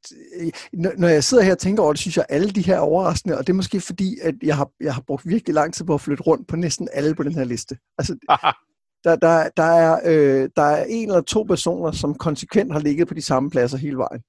når 0.97 1.07
jeg 1.07 1.23
sidder 1.23 1.43
her 1.43 1.51
og 1.51 1.57
tænker 1.57 1.83
over 1.83 1.93
det, 1.93 1.99
synes 1.99 2.17
jeg, 2.17 2.25
alle 2.29 2.49
de 2.49 2.61
her 2.61 2.75
er 2.75 2.79
overraskende, 2.79 3.37
og 3.37 3.47
det 3.47 3.53
er 3.53 3.57
måske 3.57 3.81
fordi, 3.81 4.17
at 4.21 4.35
jeg 4.43 4.57
har, 4.57 4.69
jeg 4.79 4.93
har 4.93 5.01
brugt 5.07 5.27
virkelig 5.27 5.53
lang 5.53 5.73
tid 5.73 5.85
på 5.85 5.93
at 5.93 6.01
flytte 6.01 6.23
rundt 6.23 6.47
på 6.47 6.55
næsten 6.55 6.89
alle 6.93 7.15
på 7.15 7.23
den 7.23 7.33
her 7.33 7.43
liste. 7.43 7.77
Altså, 7.97 8.13
der, 9.03 9.15
der, 9.15 9.49
der, 9.57 9.63
er, 9.63 9.99
øh, 10.05 10.49
der 10.55 10.61
er 10.61 10.85
en 10.89 11.07
eller 11.09 11.21
to 11.21 11.43
personer, 11.43 11.91
som 11.91 12.15
konsekvent 12.15 12.73
har 12.73 12.79
ligget 12.79 13.07
på 13.07 13.13
de 13.13 13.21
samme 13.21 13.49
pladser 13.49 13.77
hele 13.77 13.97
vejen. 13.97 14.21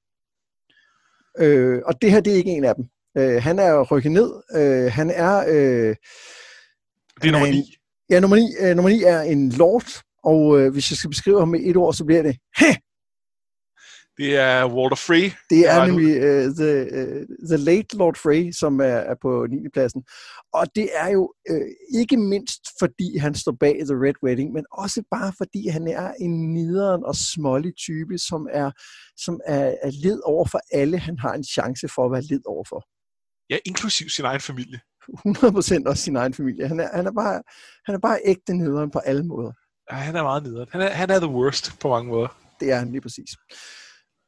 Øh, 1.38 1.82
og 1.86 2.02
det 2.02 2.10
her, 2.10 2.20
det 2.20 2.32
er 2.32 2.36
ikke 2.36 2.50
en 2.50 2.64
af 2.64 2.74
dem. 2.74 2.84
Øh, 3.18 3.42
han 3.42 3.58
er 3.58 3.82
rykket 3.82 4.12
ned. 4.12 4.32
Øh, 4.54 4.92
han 4.92 5.10
er... 5.10 5.44
Øh, 5.48 5.96
det 7.22 7.28
er 7.28 7.32
nummer 7.32 7.48
9. 7.48 7.76
Ja, 8.10 8.20
nummer 8.20 8.36
9, 8.36 8.42
øh, 8.60 8.76
nummer 8.76 8.90
9 8.90 9.02
er 9.02 9.20
en 9.20 9.50
lord, 9.50 10.02
og 10.24 10.60
øh, 10.60 10.72
hvis 10.72 10.90
jeg 10.90 10.96
skal 10.96 11.10
beskrive 11.10 11.38
ham 11.38 11.48
med 11.48 11.60
et 11.62 11.76
ord, 11.76 11.94
så 11.94 12.04
bliver 12.04 12.22
det... 12.22 12.36
Hæ! 12.58 12.72
Det 14.16 14.36
er 14.36 14.74
Walter 14.74 14.96
Frey. 14.96 15.30
Det 15.50 15.68
er 15.68 15.86
nemlig 15.86 16.12
uh, 16.16 16.54
the, 16.60 16.72
uh, 16.98 17.22
the 17.50 17.56
Late 17.56 17.96
Lord 17.96 18.16
Frey, 18.16 18.52
som 18.52 18.80
er, 18.80 19.00
er 19.12 19.14
på 19.22 19.46
9. 19.50 19.68
pladsen. 19.72 20.02
Og 20.52 20.66
det 20.74 20.88
er 20.94 21.08
jo 21.08 21.32
uh, 21.50 22.00
ikke 22.00 22.16
mindst, 22.16 22.60
fordi 22.78 23.16
han 23.16 23.34
står 23.34 23.56
bag 23.60 23.74
The 23.90 23.96
Red 24.04 24.14
Wedding, 24.24 24.52
men 24.52 24.64
også 24.72 25.02
bare 25.10 25.32
fordi 25.36 25.68
han 25.68 25.86
er 25.86 26.12
en 26.20 26.54
nederen 26.54 27.04
og 27.04 27.16
smålig 27.16 27.72
type, 27.76 28.18
som 28.18 28.48
er, 28.50 28.70
som 29.16 29.40
er, 29.46 29.74
er 29.82 29.90
led 30.04 30.20
over 30.24 30.44
for 30.44 30.60
alle, 30.72 30.98
han 30.98 31.18
har 31.18 31.32
en 31.32 31.44
chance 31.44 31.88
for 31.88 32.04
at 32.04 32.12
være 32.12 32.22
led 32.22 32.42
over 32.46 32.64
for. 32.68 32.86
Ja, 33.50 33.58
inklusiv 33.64 34.08
sin 34.08 34.24
egen 34.24 34.40
familie. 34.40 34.80
100% 35.08 35.82
også 35.86 36.02
sin 36.02 36.16
egen 36.16 36.34
familie. 36.34 36.68
Han 36.68 36.80
er, 36.80 36.88
han 36.96 37.06
er, 37.06 37.12
bare, 37.12 37.42
han 37.86 37.94
er 37.94 37.98
bare 37.98 38.18
ægte 38.24 38.54
nederen 38.54 38.90
på 38.90 38.98
alle 38.98 39.22
måder. 39.22 39.52
Han 39.90 40.16
er 40.16 40.22
meget 40.22 40.42
nederen. 40.42 40.68
Han 40.72 40.80
er, 40.80 40.88
han 40.90 41.10
er 41.10 41.18
the 41.18 41.28
worst 41.28 41.72
på 41.80 41.88
mange 41.88 42.08
måder. 42.08 42.28
Det 42.60 42.72
er 42.72 42.76
han 42.76 42.90
lige 42.90 43.00
præcis. 43.00 43.30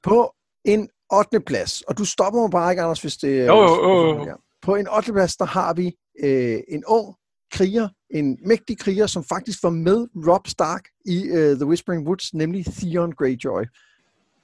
På 0.03 0.35
en 0.65 0.89
8. 1.13 1.41
plads, 1.41 1.81
og 1.81 1.99
du 1.99 2.05
stopper 2.05 2.41
mig 2.41 2.51
bare 2.51 2.73
ikke, 2.73 2.83
Anders, 2.83 3.01
hvis 3.01 3.17
det... 3.17 3.47
Jo, 3.47 3.63
jo, 3.63 3.89
jo. 3.89 4.27
jo. 4.27 4.37
På 4.63 4.75
en 4.75 4.89
8. 4.89 5.13
plads, 5.13 5.37
der 5.37 5.45
har 5.45 5.75
vi 5.75 5.93
øh, 6.23 6.61
en 6.69 6.85
ung 6.87 7.15
kriger, 7.53 7.89
en 8.11 8.39
mægtig 8.47 8.79
kriger, 8.79 9.07
som 9.07 9.25
faktisk 9.25 9.63
var 9.63 9.71
med 9.71 10.07
Rob 10.29 10.47
Stark 10.47 10.85
i 11.05 11.31
uh, 11.31 11.57
The 11.57 11.67
Whispering 11.67 12.07
Woods, 12.07 12.35
nemlig 12.35 12.65
Theon 12.67 13.13
Greyjoy. 13.13 13.63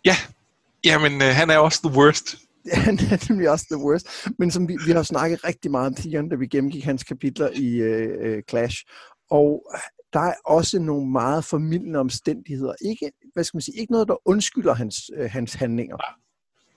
Ja, 0.04 0.16
jamen 0.84 1.22
øh, 1.22 1.28
han 1.28 1.50
er 1.50 1.58
også 1.58 1.80
the 1.88 1.98
worst. 1.98 2.37
han 2.87 2.98
er 2.98 3.26
nemlig 3.28 3.50
også 3.50 3.66
the 3.70 3.84
worst. 3.84 4.06
Men 4.38 4.50
som 4.50 4.68
vi, 4.68 4.76
vi 4.87 4.92
har 4.92 5.02
snakket 5.02 5.44
rigtig 5.44 5.70
meget 5.70 5.87
om 5.87 5.94
Theon, 5.94 6.28
da 6.28 6.37
vi 6.37 6.46
gennemgik 6.46 6.84
hans 6.84 7.04
kapitler 7.04 7.50
i 7.54 7.68
uh, 7.82 8.42
Clash. 8.48 8.76
Og 9.30 9.66
der 10.12 10.21
er 10.21 10.35
også 10.45 10.79
nogle 10.79 11.11
meget 11.11 11.45
formidlende 11.45 11.99
omstændigheder. 11.99 12.75
Ikke, 12.81 13.12
hvad 13.33 13.45
skal 13.45 13.57
man 13.57 13.62
sige, 13.62 13.81
ikke 13.81 13.93
noget, 13.93 14.09
der 14.09 14.29
undskylder 14.29 14.75
hans, 14.75 15.11
øh, 15.17 15.31
hans 15.31 15.55
handlinger. 15.55 15.97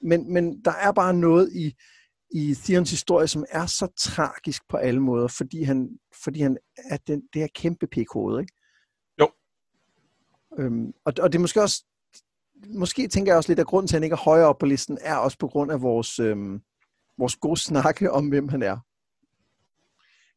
Men, 0.01 0.33
men 0.33 0.61
der 0.65 0.71
er 0.71 0.91
bare 0.91 1.13
noget 1.13 1.53
i, 1.53 1.75
i 2.31 2.55
Theons 2.55 2.91
historie, 2.91 3.27
som 3.27 3.45
er 3.49 3.65
så 3.65 3.87
tragisk 3.97 4.63
på 4.69 4.77
alle 4.77 4.99
måder, 4.99 5.27
fordi 5.27 5.63
han, 5.63 5.89
fordi 6.23 6.41
han 6.41 6.57
er 6.89 6.97
den, 6.97 7.21
det 7.33 7.41
her 7.41 7.47
kæmpe 7.55 7.87
pk 7.87 8.15
ikke? 8.39 8.53
Jo. 9.19 9.31
Øhm, 10.59 10.93
og, 11.05 11.13
og 11.21 11.31
det 11.31 11.37
er 11.37 11.41
måske 11.41 11.61
også, 11.61 11.85
måske 12.67 13.07
tænker 13.07 13.31
jeg 13.31 13.37
også 13.37 13.49
lidt, 13.49 13.59
at 13.59 13.67
grunden 13.67 13.87
til, 13.87 13.95
at 13.95 13.97
han 13.97 14.03
ikke 14.03 14.13
er 14.13 14.17
højere 14.17 14.47
op 14.47 14.57
på 14.57 14.65
listen, 14.65 14.97
er 15.01 15.15
også 15.15 15.37
på 15.37 15.47
grund 15.47 15.71
af 15.71 15.81
vores, 15.81 16.19
øhm, 16.19 16.61
vores 17.17 17.35
gode 17.35 17.59
snakke 17.59 18.11
om, 18.11 18.29
hvem 18.29 18.47
han 18.47 18.63
er. 18.63 18.77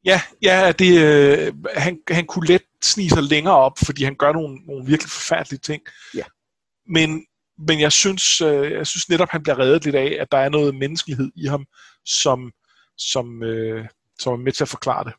Ja, 0.05 0.21
ja 0.43 0.73
det, 0.73 0.99
øh, 1.05 1.55
han, 1.77 1.99
han 2.11 2.27
kunne 2.27 2.47
let 2.47 2.63
snige 2.85 3.11
sig 3.11 3.23
længere 3.23 3.57
op, 3.57 3.79
fordi 3.79 4.05
han 4.05 4.14
gør 4.14 4.33
nogle, 4.33 4.57
nogle 4.57 4.87
virkelig 4.87 5.11
forfærdelige 5.11 5.61
ting. 5.61 5.83
Ja. 6.14 6.25
Men, 6.87 7.26
men 7.69 7.81
jeg 7.81 7.93
synes, 7.93 8.41
øh, 8.41 8.73
jeg 8.73 8.87
synes 8.87 9.09
netop, 9.09 9.29
han 9.29 9.43
bliver 9.43 9.59
reddet 9.59 9.85
lidt 9.85 9.95
af, 9.97 10.17
at 10.21 10.33
der 10.33 10.38
er 10.38 10.49
noget 10.49 10.75
menneskelighed 10.75 11.31
i 11.37 11.47
ham, 11.47 11.67
som, 12.05 12.53
som, 12.97 13.43
øh, 13.43 13.88
som 14.19 14.33
er 14.33 14.37
med 14.37 14.53
til 14.53 14.64
at 14.64 14.69
forklare 14.69 15.05
det. 15.05 15.12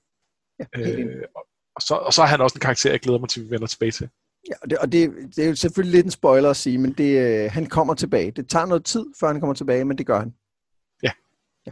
Ja, 0.59 0.79
øh, 0.79 1.23
og, 1.35 1.47
og, 1.75 1.81
så, 1.81 1.93
og 1.93 2.13
så 2.13 2.21
er 2.21 2.25
han 2.25 2.41
også 2.41 2.55
en 2.55 2.59
karakter, 2.59 2.91
jeg 2.91 2.99
glæder 2.99 3.19
mig 3.19 3.29
til, 3.29 3.39
at 3.39 3.45
vi 3.45 3.51
vender 3.51 3.67
tilbage 3.67 3.91
til. 3.91 4.09
Ja, 4.49 4.55
og 4.61 4.69
det, 4.69 4.77
og 4.77 4.91
det, 4.91 5.11
det 5.35 5.45
er 5.45 5.49
jo 5.49 5.55
selvfølgelig 5.55 5.95
lidt 5.95 6.05
en 6.05 6.11
spoiler 6.11 6.49
at 6.49 6.57
sige, 6.57 6.77
men 6.77 6.93
det, 6.93 7.19
øh, 7.19 7.51
han 7.51 7.65
kommer 7.65 7.93
tilbage. 7.93 8.31
Det 8.31 8.49
tager 8.49 8.65
noget 8.65 8.85
tid, 8.85 9.05
før 9.19 9.27
han 9.27 9.39
kommer 9.39 9.53
tilbage, 9.53 9.85
men 9.85 9.97
det 9.97 10.05
gør 10.05 10.19
han. 10.19 10.33
Ja. 11.03 11.11
ja. 11.67 11.71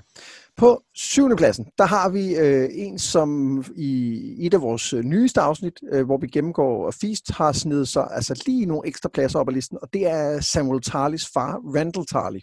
På 0.58 0.84
syvende 0.96 1.36
pladsen, 1.36 1.66
der 1.78 1.86
har 1.86 2.10
vi 2.10 2.36
øh, 2.36 2.70
en, 2.72 3.00
som 3.00 3.64
i 3.76 4.46
et 4.46 4.54
af 4.54 4.62
vores 4.62 4.94
øh, 4.94 5.04
nyeste 5.04 5.42
afsnit, 5.42 5.80
øh, 5.92 6.06
hvor 6.06 6.18
vi 6.18 6.28
gennemgår 6.28 6.92
Feast, 6.92 7.32
har 7.32 7.52
snedet 7.52 7.88
sig 7.88 8.08
altså 8.12 8.44
lige 8.46 8.66
nogle 8.66 8.88
ekstra 8.88 9.10
pladser 9.10 9.40
op 9.40 9.50
ad 9.50 9.54
listen, 9.54 9.78
og 9.82 9.94
det 9.94 10.08
er 10.08 10.42
Samuel 10.42 10.82
Tarlys 10.82 11.28
far, 11.34 11.62
Randall 11.76 12.06
Tarly. 12.06 12.40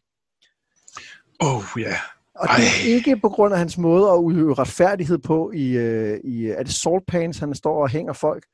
Oh, 1.41 1.63
ja. 1.77 1.81
Yeah. 1.81 1.99
Og 2.35 2.49
det 2.57 2.65
er 2.65 2.95
ikke 2.95 3.17
på 3.17 3.29
grund 3.29 3.55
af 3.55 3.59
hans 3.59 3.79
måde 3.79 4.11
at 4.11 4.17
udøve 4.17 4.55
retfærdighed 4.55 5.19
på 5.19 5.51
i, 5.55 5.77
øh, 5.77 6.21
i 6.25 6.47
er 6.47 6.63
det 6.63 6.75
Salt 6.75 7.07
Pans, 7.09 7.39
han 7.39 7.55
står 7.55 7.83
og 7.83 7.89
hænger 7.89 8.13
folk, 8.13 8.45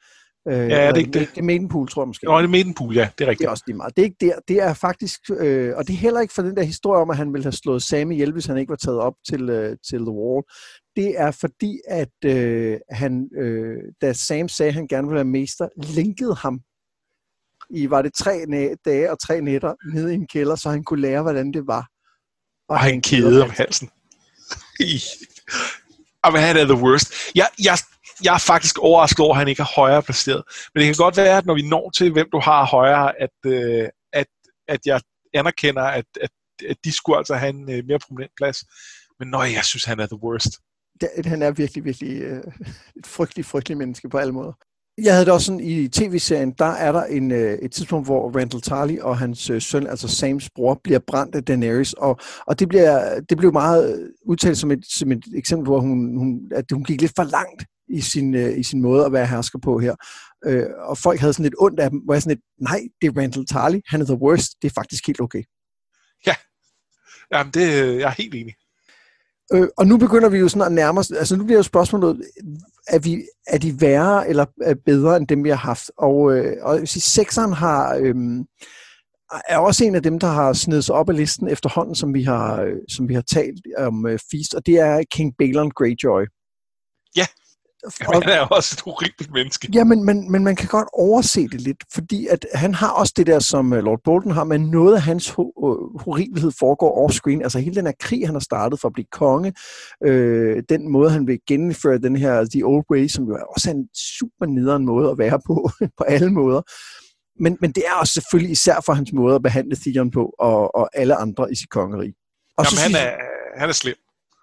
Øh, 0.48 0.54
ja, 0.54 0.62
det 0.62 0.70
er 0.70 0.94
ikke 0.94 1.10
det. 1.10 1.28
Det 1.34 1.38
er 1.38 1.42
Maidenpool, 1.42 1.88
tror 1.88 2.02
jeg 2.02 2.06
måske. 2.08 2.26
Nå, 2.26 2.38
det 2.38 2.44
er 2.44 2.48
Maidenpool, 2.48 2.94
ja, 2.94 3.08
det 3.18 3.24
er 3.24 3.30
rigtigt. 3.30 3.38
Det 3.38 3.46
er 3.46 3.50
også 3.50 3.64
lige 3.66 3.76
meget. 3.76 3.96
Det 3.96 4.02
er 4.02 4.06
ikke 4.06 4.16
der. 4.20 4.34
Det 4.48 4.62
er 4.62 4.74
faktisk, 4.74 5.20
øh, 5.30 5.76
og 5.76 5.86
det 5.86 5.92
er 5.92 5.98
heller 5.98 6.20
ikke 6.20 6.34
for 6.34 6.42
den 6.42 6.56
der 6.56 6.62
historie 6.62 7.00
om, 7.00 7.10
at 7.10 7.16
han 7.16 7.32
ville 7.32 7.44
have 7.44 7.52
slået 7.52 7.82
Sam 7.82 8.10
ihjel, 8.10 8.32
hvis 8.32 8.46
han 8.46 8.58
ikke 8.58 8.70
var 8.70 8.76
taget 8.76 8.98
op 8.98 9.14
til, 9.28 9.50
øh, 9.50 9.76
til 9.90 9.98
The 9.98 10.10
Wall. 10.10 10.42
Det 10.96 11.20
er 11.20 11.30
fordi, 11.30 11.80
at 11.88 12.14
øh, 12.24 12.78
han, 12.90 13.28
øh, 13.38 13.76
da 14.02 14.12
Sam 14.12 14.48
sagde, 14.48 14.68
at 14.68 14.74
han 14.74 14.88
gerne 14.88 15.06
ville 15.06 15.16
være 15.16 15.24
mester, 15.24 15.68
linkede 15.76 16.34
ham 16.34 16.60
i, 17.70 17.90
var 17.90 18.02
det 18.02 18.12
tre 18.14 18.44
dage 18.84 19.10
og 19.10 19.20
tre 19.20 19.40
nætter 19.40 19.74
nede 19.94 20.12
i 20.12 20.14
en 20.14 20.26
kælder, 20.26 20.56
så 20.56 20.70
han 20.70 20.84
kunne 20.84 21.00
lære, 21.00 21.22
hvordan 21.22 21.52
det 21.52 21.66
var. 21.66 21.88
Og, 22.68 22.74
og 22.74 22.78
han 22.78 23.02
kæde 23.02 23.42
om 23.42 23.50
halsen. 23.50 23.90
Jamen, 26.24 26.40
han 26.40 26.56
er 26.56 26.64
the 26.64 26.84
worst. 26.84 27.12
Jeg, 27.34 27.48
jeg, 27.64 27.78
jeg 28.24 28.34
er 28.34 28.38
faktisk 28.38 28.78
overrasket 28.78 29.20
over, 29.20 29.34
at 29.34 29.38
han 29.38 29.48
ikke 29.48 29.62
er 29.62 29.74
højere 29.80 30.02
placeret. 30.02 30.42
Men 30.74 30.80
det 30.80 30.86
kan 30.86 31.04
godt 31.04 31.16
være, 31.16 31.38
at 31.38 31.46
når 31.46 31.54
vi 31.54 31.68
når 31.68 31.90
til, 31.90 32.12
hvem 32.12 32.28
du 32.32 32.40
har 32.40 32.66
højere, 32.66 33.20
at, 33.20 33.36
øh, 33.46 33.88
at, 34.12 34.26
at 34.68 34.80
jeg 34.86 35.00
anerkender, 35.34 35.82
at, 35.82 36.04
at, 36.20 36.30
at 36.68 36.76
de 36.84 36.92
skulle 36.92 37.18
altså 37.18 37.34
have 37.34 37.50
en 37.50 37.70
øh, 37.70 37.84
mere 37.88 37.98
prominent 37.98 38.32
plads. 38.36 38.58
Men 39.18 39.28
nøj, 39.28 39.46
jeg 39.54 39.64
synes, 39.64 39.84
han 39.84 40.00
er 40.00 40.06
the 40.06 40.22
worst. 40.22 40.58
Det, 41.00 41.26
han 41.26 41.42
er 41.42 41.50
virkelig, 41.50 41.84
virkelig 41.84 42.22
øh, 42.22 42.42
et 42.96 43.06
frygteligt, 43.06 43.48
frygteligt 43.48 43.78
menneske 43.78 44.08
på 44.08 44.18
alle 44.18 44.32
måder. 44.32 44.52
Jeg 45.02 45.12
havde 45.12 45.24
det 45.24 45.32
også 45.32 45.46
sådan, 45.46 45.60
i 45.60 45.88
tv-serien, 45.88 46.50
der 46.58 46.64
er 46.64 46.92
der 46.92 47.04
en, 47.04 47.32
øh, 47.32 47.58
et 47.62 47.72
tidspunkt, 47.72 48.06
hvor 48.06 48.38
Randall 48.38 48.62
Tarly 48.62 48.98
og 48.98 49.18
hans 49.18 49.50
øh, 49.50 49.62
søn, 49.62 49.86
altså 49.86 50.08
Sams 50.08 50.50
bror, 50.50 50.80
bliver 50.84 50.98
brændt 50.98 51.34
af 51.34 51.44
Daenerys, 51.44 51.92
og, 51.92 52.18
og 52.46 52.58
det, 52.58 52.68
bliver, 52.68 53.20
det 53.20 53.38
blev 53.38 53.52
meget 53.52 54.10
udtalt 54.26 54.58
som 54.58 54.70
et, 54.70 54.84
som 54.88 55.12
et 55.12 55.24
eksempel, 55.34 55.66
hvor 55.66 55.80
hun, 55.80 56.18
hun, 56.18 56.50
at 56.54 56.64
hun 56.72 56.84
gik 56.84 57.00
lidt 57.00 57.12
for 57.16 57.24
langt 57.24 57.64
i 57.88 58.00
sin, 58.00 58.34
øh, 58.34 58.58
i 58.58 58.62
sin 58.62 58.82
måde 58.82 59.04
at 59.04 59.12
være 59.12 59.26
hersker 59.26 59.58
på 59.58 59.78
her. 59.78 59.94
Øh, 60.46 60.66
og 60.78 60.98
folk 60.98 61.20
havde 61.20 61.32
sådan 61.32 61.44
lidt 61.44 61.54
ondt 61.58 61.80
af 61.80 61.90
dem, 61.90 61.98
hvor 61.98 62.14
jeg 62.14 62.22
sådan 62.22 62.36
lidt, 62.36 62.44
nej, 62.70 62.80
det 63.00 63.06
er 63.06 63.20
Randall 63.20 63.46
Tarly, 63.46 63.80
han 63.86 64.00
er 64.00 64.04
the 64.04 64.22
worst, 64.22 64.52
det 64.62 64.68
er 64.70 64.74
faktisk 64.74 65.06
helt 65.06 65.20
okay. 65.20 65.42
Ja, 66.26 66.34
Jamen, 67.32 67.52
det, 67.52 67.60
jeg 67.98 68.08
er 68.08 68.22
helt 68.22 68.34
enig. 68.34 68.54
Øh, 69.52 69.68
og 69.76 69.86
nu 69.86 69.96
begynder 69.98 70.28
vi 70.28 70.38
jo 70.38 70.48
sådan 70.48 70.66
at 70.66 70.72
nærme 70.72 71.00
os, 71.00 71.10
altså 71.10 71.36
nu 71.36 71.44
bliver 71.44 71.58
jo 71.58 71.62
spørgsmålet, 71.62 72.22
er, 72.88 72.98
vi, 72.98 73.22
er 73.46 73.58
de 73.58 73.80
værre 73.80 74.28
eller 74.28 74.46
er 74.62 74.74
bedre 74.86 75.16
end 75.16 75.28
dem, 75.28 75.44
vi 75.44 75.48
har 75.48 75.56
haft? 75.56 75.90
Og, 75.98 76.36
øh, 76.36 76.56
og 76.62 76.78
jeg 76.78 76.88
sige, 76.88 77.02
sekseren 77.02 77.52
har, 77.52 77.94
øh, 77.94 78.14
er 79.48 79.58
også 79.58 79.84
en 79.84 79.94
af 79.94 80.02
dem, 80.02 80.18
der 80.18 80.26
har 80.26 80.52
snedet 80.52 80.84
sig 80.84 80.94
op 80.94 81.10
af 81.10 81.16
listen 81.16 81.48
efterhånden, 81.48 81.94
som 81.94 82.14
vi 82.14 82.22
har, 82.22 82.62
øh, 82.62 82.76
som 82.88 83.08
vi 83.08 83.14
har 83.14 83.22
talt 83.22 83.60
om 83.76 84.06
øh, 84.06 84.18
Feast, 84.30 84.54
og 84.54 84.66
det 84.66 84.74
er 84.74 85.02
King 85.10 85.34
Balon 85.38 85.70
Greyjoy. 85.70 86.24
Ja, 87.16 87.26
Jamen, 88.00 88.22
han 88.22 88.32
er 88.32 88.40
også 88.40 88.74
et 88.78 88.80
horribelt 88.80 89.32
menneske. 89.32 89.68
Ja, 89.74 89.84
men, 89.84 90.04
men, 90.04 90.32
men 90.32 90.44
man 90.44 90.56
kan 90.56 90.68
godt 90.68 90.88
overse 90.92 91.48
det 91.48 91.60
lidt, 91.60 91.84
fordi 91.94 92.26
at 92.26 92.46
han 92.54 92.74
har 92.74 92.90
også 92.90 93.12
det 93.16 93.26
der, 93.26 93.38
som 93.38 93.72
øh, 93.72 93.84
Lord 93.84 94.00
Bolton 94.04 94.32
har, 94.32 94.44
men 94.44 94.60
noget 94.60 94.94
af 94.94 95.02
hans 95.02 95.30
ho- 95.30 96.02
horribelhed 96.04 96.52
foregår 96.58 97.06
off-screen. 97.06 97.42
Altså 97.42 97.58
hele 97.58 97.74
den 97.74 97.86
her 97.86 97.92
krig, 98.00 98.26
han 98.26 98.34
har 98.34 98.40
startet 98.40 98.80
for 98.80 98.88
at 98.88 98.92
blive 98.92 99.06
konge, 99.12 99.52
øh, 100.04 100.62
den 100.68 100.92
måde, 100.92 101.10
han 101.10 101.26
vil 101.26 101.38
gennemføre 101.48 101.98
den 101.98 102.16
her 102.16 102.48
The 102.52 102.62
Old 102.64 102.84
Way, 102.90 103.08
som 103.08 103.24
jo 103.24 103.38
også 103.54 103.70
er 103.70 103.74
en 103.74 103.88
super 103.94 104.46
nederen 104.46 104.84
måde 104.84 105.10
at 105.10 105.18
være 105.18 105.40
på, 105.46 105.70
på 105.98 106.04
alle 106.04 106.30
måder. 106.30 106.62
Men, 107.42 107.56
men 107.60 107.72
det 107.72 107.82
er 107.86 107.92
også 108.00 108.12
selvfølgelig 108.12 108.52
især 108.52 108.80
for 108.86 108.92
hans 108.92 109.12
måde 109.12 109.34
at 109.34 109.42
behandle 109.42 109.76
Theon 109.76 110.10
på, 110.10 110.32
og, 110.38 110.74
og 110.74 110.88
alle 110.94 111.14
andre 111.14 111.52
i 111.52 111.54
sit 111.54 111.70
kongerige. 111.70 112.14
Og 112.58 112.64
Jamen, 112.64 112.76
så 112.76 112.82
han, 112.82 112.94
er, 112.94 113.10
han 113.60 113.68
er 113.68 113.72
slem. 113.72 113.96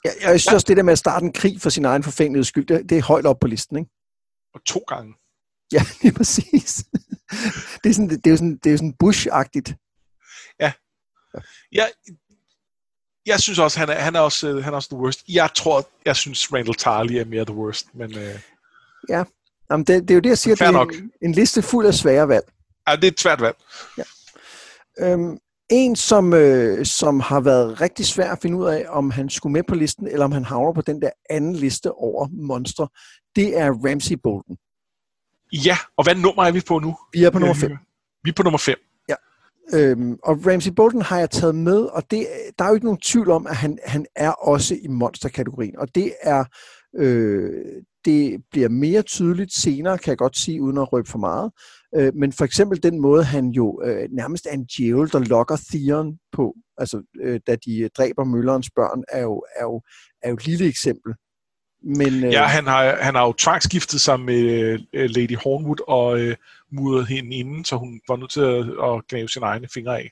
Ja, 0.06 0.10
jeg 0.22 0.40
synes 0.40 0.54
også, 0.54 0.66
det 0.68 0.78
der 0.78 0.84
med 0.84 0.94
at 0.94 1.00
starte 1.00 1.26
en 1.26 1.34
krig 1.34 1.62
for 1.62 1.70
sin 1.70 1.86
egen 1.86 2.04
forfængelighed 2.04 2.44
skyld, 2.44 2.66
det, 2.66 2.90
det 2.90 2.98
er 2.98 3.02
højt 3.02 3.26
op 3.26 3.40
på 3.40 3.48
listen, 3.48 3.78
ikke? 3.78 3.92
Og 4.54 4.66
to 4.66 4.80
gange. 4.80 5.14
Ja, 5.72 5.82
lige 6.02 6.14
præcis. 6.14 6.86
det, 7.84 7.90
er 7.90 7.94
sådan, 7.94 8.10
det, 8.10 8.28
er 8.28 8.32
jo 8.32 8.38
sådan, 8.38 8.60
det 8.64 8.74
er 8.74 8.78
sådan 8.78 8.96
Bush-agtigt. 9.04 9.74
Ja. 10.60 10.72
ja. 11.34 11.40
Jeg, 11.72 11.92
jeg 13.26 13.40
synes 13.40 13.60
også, 13.60 13.80
han 13.80 13.90
er, 13.90 13.94
han 13.94 14.16
er 14.16 14.20
også, 14.20 14.62
han 14.62 14.74
er 14.74 14.78
også 14.78 14.90
the 14.90 14.98
worst. 14.98 15.24
Jeg 15.30 15.50
tror, 15.56 15.90
jeg 16.06 16.16
synes, 16.16 16.54
Randall 16.54 16.76
Tarly 16.76 17.14
er 17.14 17.26
mere 17.26 17.46
the 17.46 17.56
worst, 17.56 17.96
men... 17.96 18.18
Øh... 18.18 18.40
Ja, 19.10 19.24
Jamen, 19.72 19.86
det, 19.86 20.02
det 20.02 20.12
er 20.12 20.16
jo 20.16 20.20
det, 20.22 20.30
jeg 20.30 20.38
siger, 20.38 20.56
det 20.56 20.68
er 20.68 20.82
en, 20.82 21.12
en 21.22 21.32
liste 21.32 21.62
fuld 21.62 21.86
af 21.86 21.94
svære 21.94 22.28
valg. 22.28 22.46
Ja, 22.88 22.96
det 22.96 23.04
er 23.04 23.12
et 23.12 23.20
svært 23.20 23.42
valg. 23.42 23.56
Ja. 23.98 24.04
Øhm, 25.00 25.40
en, 25.74 25.96
som, 25.96 26.34
øh, 26.34 26.86
som 26.86 27.20
har 27.20 27.40
været 27.40 27.82
rigtig 27.82 28.06
svær 28.06 28.32
at 28.32 28.40
finde 28.42 28.58
ud 28.58 28.66
af, 28.66 28.86
om 28.90 29.12
han 29.12 29.30
skulle 29.30 29.54
med 29.54 29.64
på 29.64 29.76
listen, 29.76 30.08
eller 30.08 30.26
om 30.26 30.32
han 30.32 30.46
havner 30.46 30.74
på 30.74 30.82
den 30.82 31.02
der 31.02 31.10
anden 31.30 31.56
liste 31.56 31.92
over 31.92 32.28
monstre, 32.32 32.88
det 33.36 33.58
er 33.58 33.72
Ramsey 33.72 34.16
Bolton. 34.24 34.58
Ja, 35.66 35.78
og 35.98 36.04
hvad 36.04 36.16
nummer 36.16 36.44
er 36.44 36.52
vi 36.52 36.62
på 36.68 36.80
nu? 36.80 36.96
Vi 37.14 37.24
er 37.24 37.30
på 37.30 37.40
nummer 37.40 37.56
5. 37.56 37.78
Vi 38.24 38.30
er 38.30 38.34
på 38.34 38.44
nummer 38.44 38.58
5. 38.58 38.76
Ja. 39.10 39.16
Øhm, 39.74 40.18
og 40.24 40.46
Ramsey 40.46 40.72
Bolton 40.72 41.02
har 41.02 41.20
jeg 41.20 41.30
taget 41.30 41.56
med, 41.56 41.80
og 41.82 42.04
det, 42.12 42.28
der 42.60 42.66
er 42.66 42.70
jo 42.70 42.76
ikke 42.76 42.86
nogen 42.86 43.02
tvivl 43.02 43.30
om, 43.30 43.48
at 43.48 43.56
han, 43.56 43.80
han 43.86 44.06
er 44.16 44.32
også 44.32 44.76
i 44.76 44.88
monsterkategorien. 44.88 45.80
Og 45.80 45.96
det 45.96 46.14
er 46.22 46.44
øh, 46.98 47.84
det 48.06 48.44
bliver 48.52 48.70
mere 48.70 49.02
tydeligt 49.02 49.54
senere, 49.54 49.98
kan 49.98 50.10
jeg 50.10 50.18
godt 50.18 50.38
sige, 50.38 50.62
uden 50.62 50.78
at 50.78 50.94
røbe 50.94 51.10
for 51.10 51.18
meget. 51.18 51.52
Øh, 51.96 52.16
men 52.16 52.32
for 52.32 52.46
eksempel 52.46 52.84
den 52.84 53.02
måde, 53.02 53.24
han 53.24 53.50
jo 53.50 53.82
øh, 53.86 54.10
nærmest 54.12 54.46
er 54.46 54.54
en 54.54 54.66
djævel, 54.66 55.12
der 55.12 55.20
lokker 55.20 55.58
Theon 55.72 56.20
på, 56.32 56.56
altså 56.78 57.04
øh, 57.22 57.40
da 57.48 57.56
de 57.56 57.80
øh, 57.80 57.90
dræber 57.98 58.24
Møllerens 58.24 58.70
børn, 58.76 59.04
er 59.12 59.22
jo, 59.22 59.44
er 59.56 59.64
jo, 59.64 59.82
er 60.24 60.30
jo 60.30 60.36
et 60.36 60.48
lille 60.48 60.66
eksempel. 60.68 61.14
Men, 61.84 62.24
øh, 62.24 62.32
ja, 62.32 62.44
han 62.44 62.68
har, 62.68 62.96
han 63.02 63.16
har 63.16 63.26
jo 63.26 63.34
tvangsgiftet 63.34 64.02
sig 64.02 64.20
med 64.20 64.80
øh, 64.94 65.10
Lady 65.10 65.38
Hornwood 65.38 65.88
og 65.88 66.20
øh, 66.20 66.36
mudret 66.72 67.08
hende 67.08 67.36
inden, 67.36 67.66
så 67.66 67.76
hun 67.76 68.02
var 68.08 68.16
nødt 68.16 68.32
til 68.32 68.42
at, 68.42 68.66
at 68.90 69.08
gnave 69.08 69.30
sine 69.30 69.46
egne 69.46 69.68
fingre 69.74 70.00
af. 70.00 70.12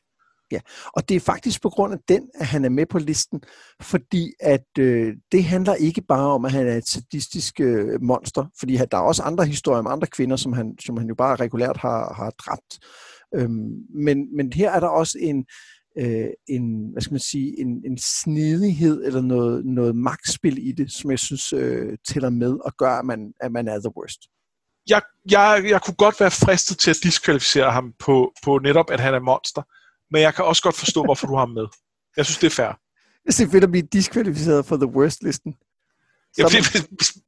Ja, 0.52 0.60
og 0.94 1.10
det 1.10 1.16
er 1.16 1.20
faktisk 1.20 1.62
på 1.62 1.70
grund 1.70 1.94
af 1.94 2.00
den, 2.08 2.30
at 2.34 2.46
han 2.46 2.66
er 2.66 2.70
med 2.70 2.86
på 2.86 3.00
listen, 3.00 3.42
fordi 3.82 4.32
at 4.40 4.68
øh, 4.80 5.14
det 5.32 5.44
handler 5.44 5.76
ikke 5.76 6.02
bare 6.02 6.28
om, 6.28 6.46
at 6.46 6.52
han 6.52 6.68
er 6.68 6.78
et 6.78 6.88
sadistisk 6.88 7.60
øh, 7.60 8.02
monster, 8.02 8.46
fordi 8.60 8.78
der 8.92 8.98
er 8.98 9.02
også 9.02 9.24
andre 9.24 9.46
historier 9.46 9.80
om 9.80 9.88
andre 9.88 10.08
kvinder, 10.08 10.36
som 10.36 10.54
han, 10.54 10.76
som 10.80 10.98
han 10.98 11.08
jo 11.08 11.16
bare 11.16 11.36
regulært 11.36 11.78
har, 11.78 12.14
har 12.14 12.30
dræbt. 12.30 12.80
Øhm, 13.36 13.72
men, 14.06 14.36
men 14.36 14.54
her 14.54 14.72
er 14.72 14.80
der 14.80 14.88
også 14.88 15.18
en, 15.22 15.46
øh, 15.98 16.30
en 16.48 16.92
hvad 16.92 17.02
skal 17.02 17.14
man 17.14 17.20
sige, 17.20 17.60
en, 17.60 17.68
en 17.86 17.98
snedighed 17.98 19.06
eller 19.06 19.22
noget, 19.22 19.66
noget 19.66 19.96
magtspil 19.96 20.68
i 20.68 20.72
det, 20.72 20.92
som 20.92 21.12
jeg 21.12 21.20
synes 21.20 21.54
øh, 21.54 21.98
tæller 22.10 22.30
med 22.30 22.58
og 22.66 22.74
gør, 22.78 22.92
at 22.92 23.06
man, 23.06 23.34
at 23.42 23.52
man 23.52 23.68
er 23.68 23.80
the 23.80 23.94
worst. 23.98 24.20
Jeg, 24.90 25.02
jeg, 25.32 25.64
jeg 25.70 25.82
kunne 25.82 25.96
godt 25.96 26.20
være 26.20 26.32
fristet 26.32 26.78
til 26.78 26.90
at 26.92 27.00
diskvalificere 27.04 27.72
ham 27.72 27.94
på, 28.00 28.34
på 28.44 28.58
netop, 28.58 28.90
at 28.92 29.00
han 29.00 29.14
er 29.14 29.20
monster 29.20 29.62
men 30.12 30.22
jeg 30.22 30.36
kan 30.36 30.46
også 30.46 30.62
godt 30.64 30.76
forstå, 30.76 31.04
hvorfor 31.04 31.28
du 31.28 31.34
har 31.34 31.40
ham 31.40 31.50
med. 31.50 31.68
Jeg 32.18 32.26
synes, 32.26 32.38
det 32.38 32.48
er 32.48 32.56
fair. 32.56 32.80
Det 33.26 33.40
er 33.40 33.52
fedt 33.52 33.64
at 33.64 33.72
blive 33.72 33.88
diskvalificeret 33.94 34.66
for 34.66 34.78
the 34.78 34.86
worst-listen. 34.86 35.56
Så, 36.34 36.42
ja, 36.42 36.62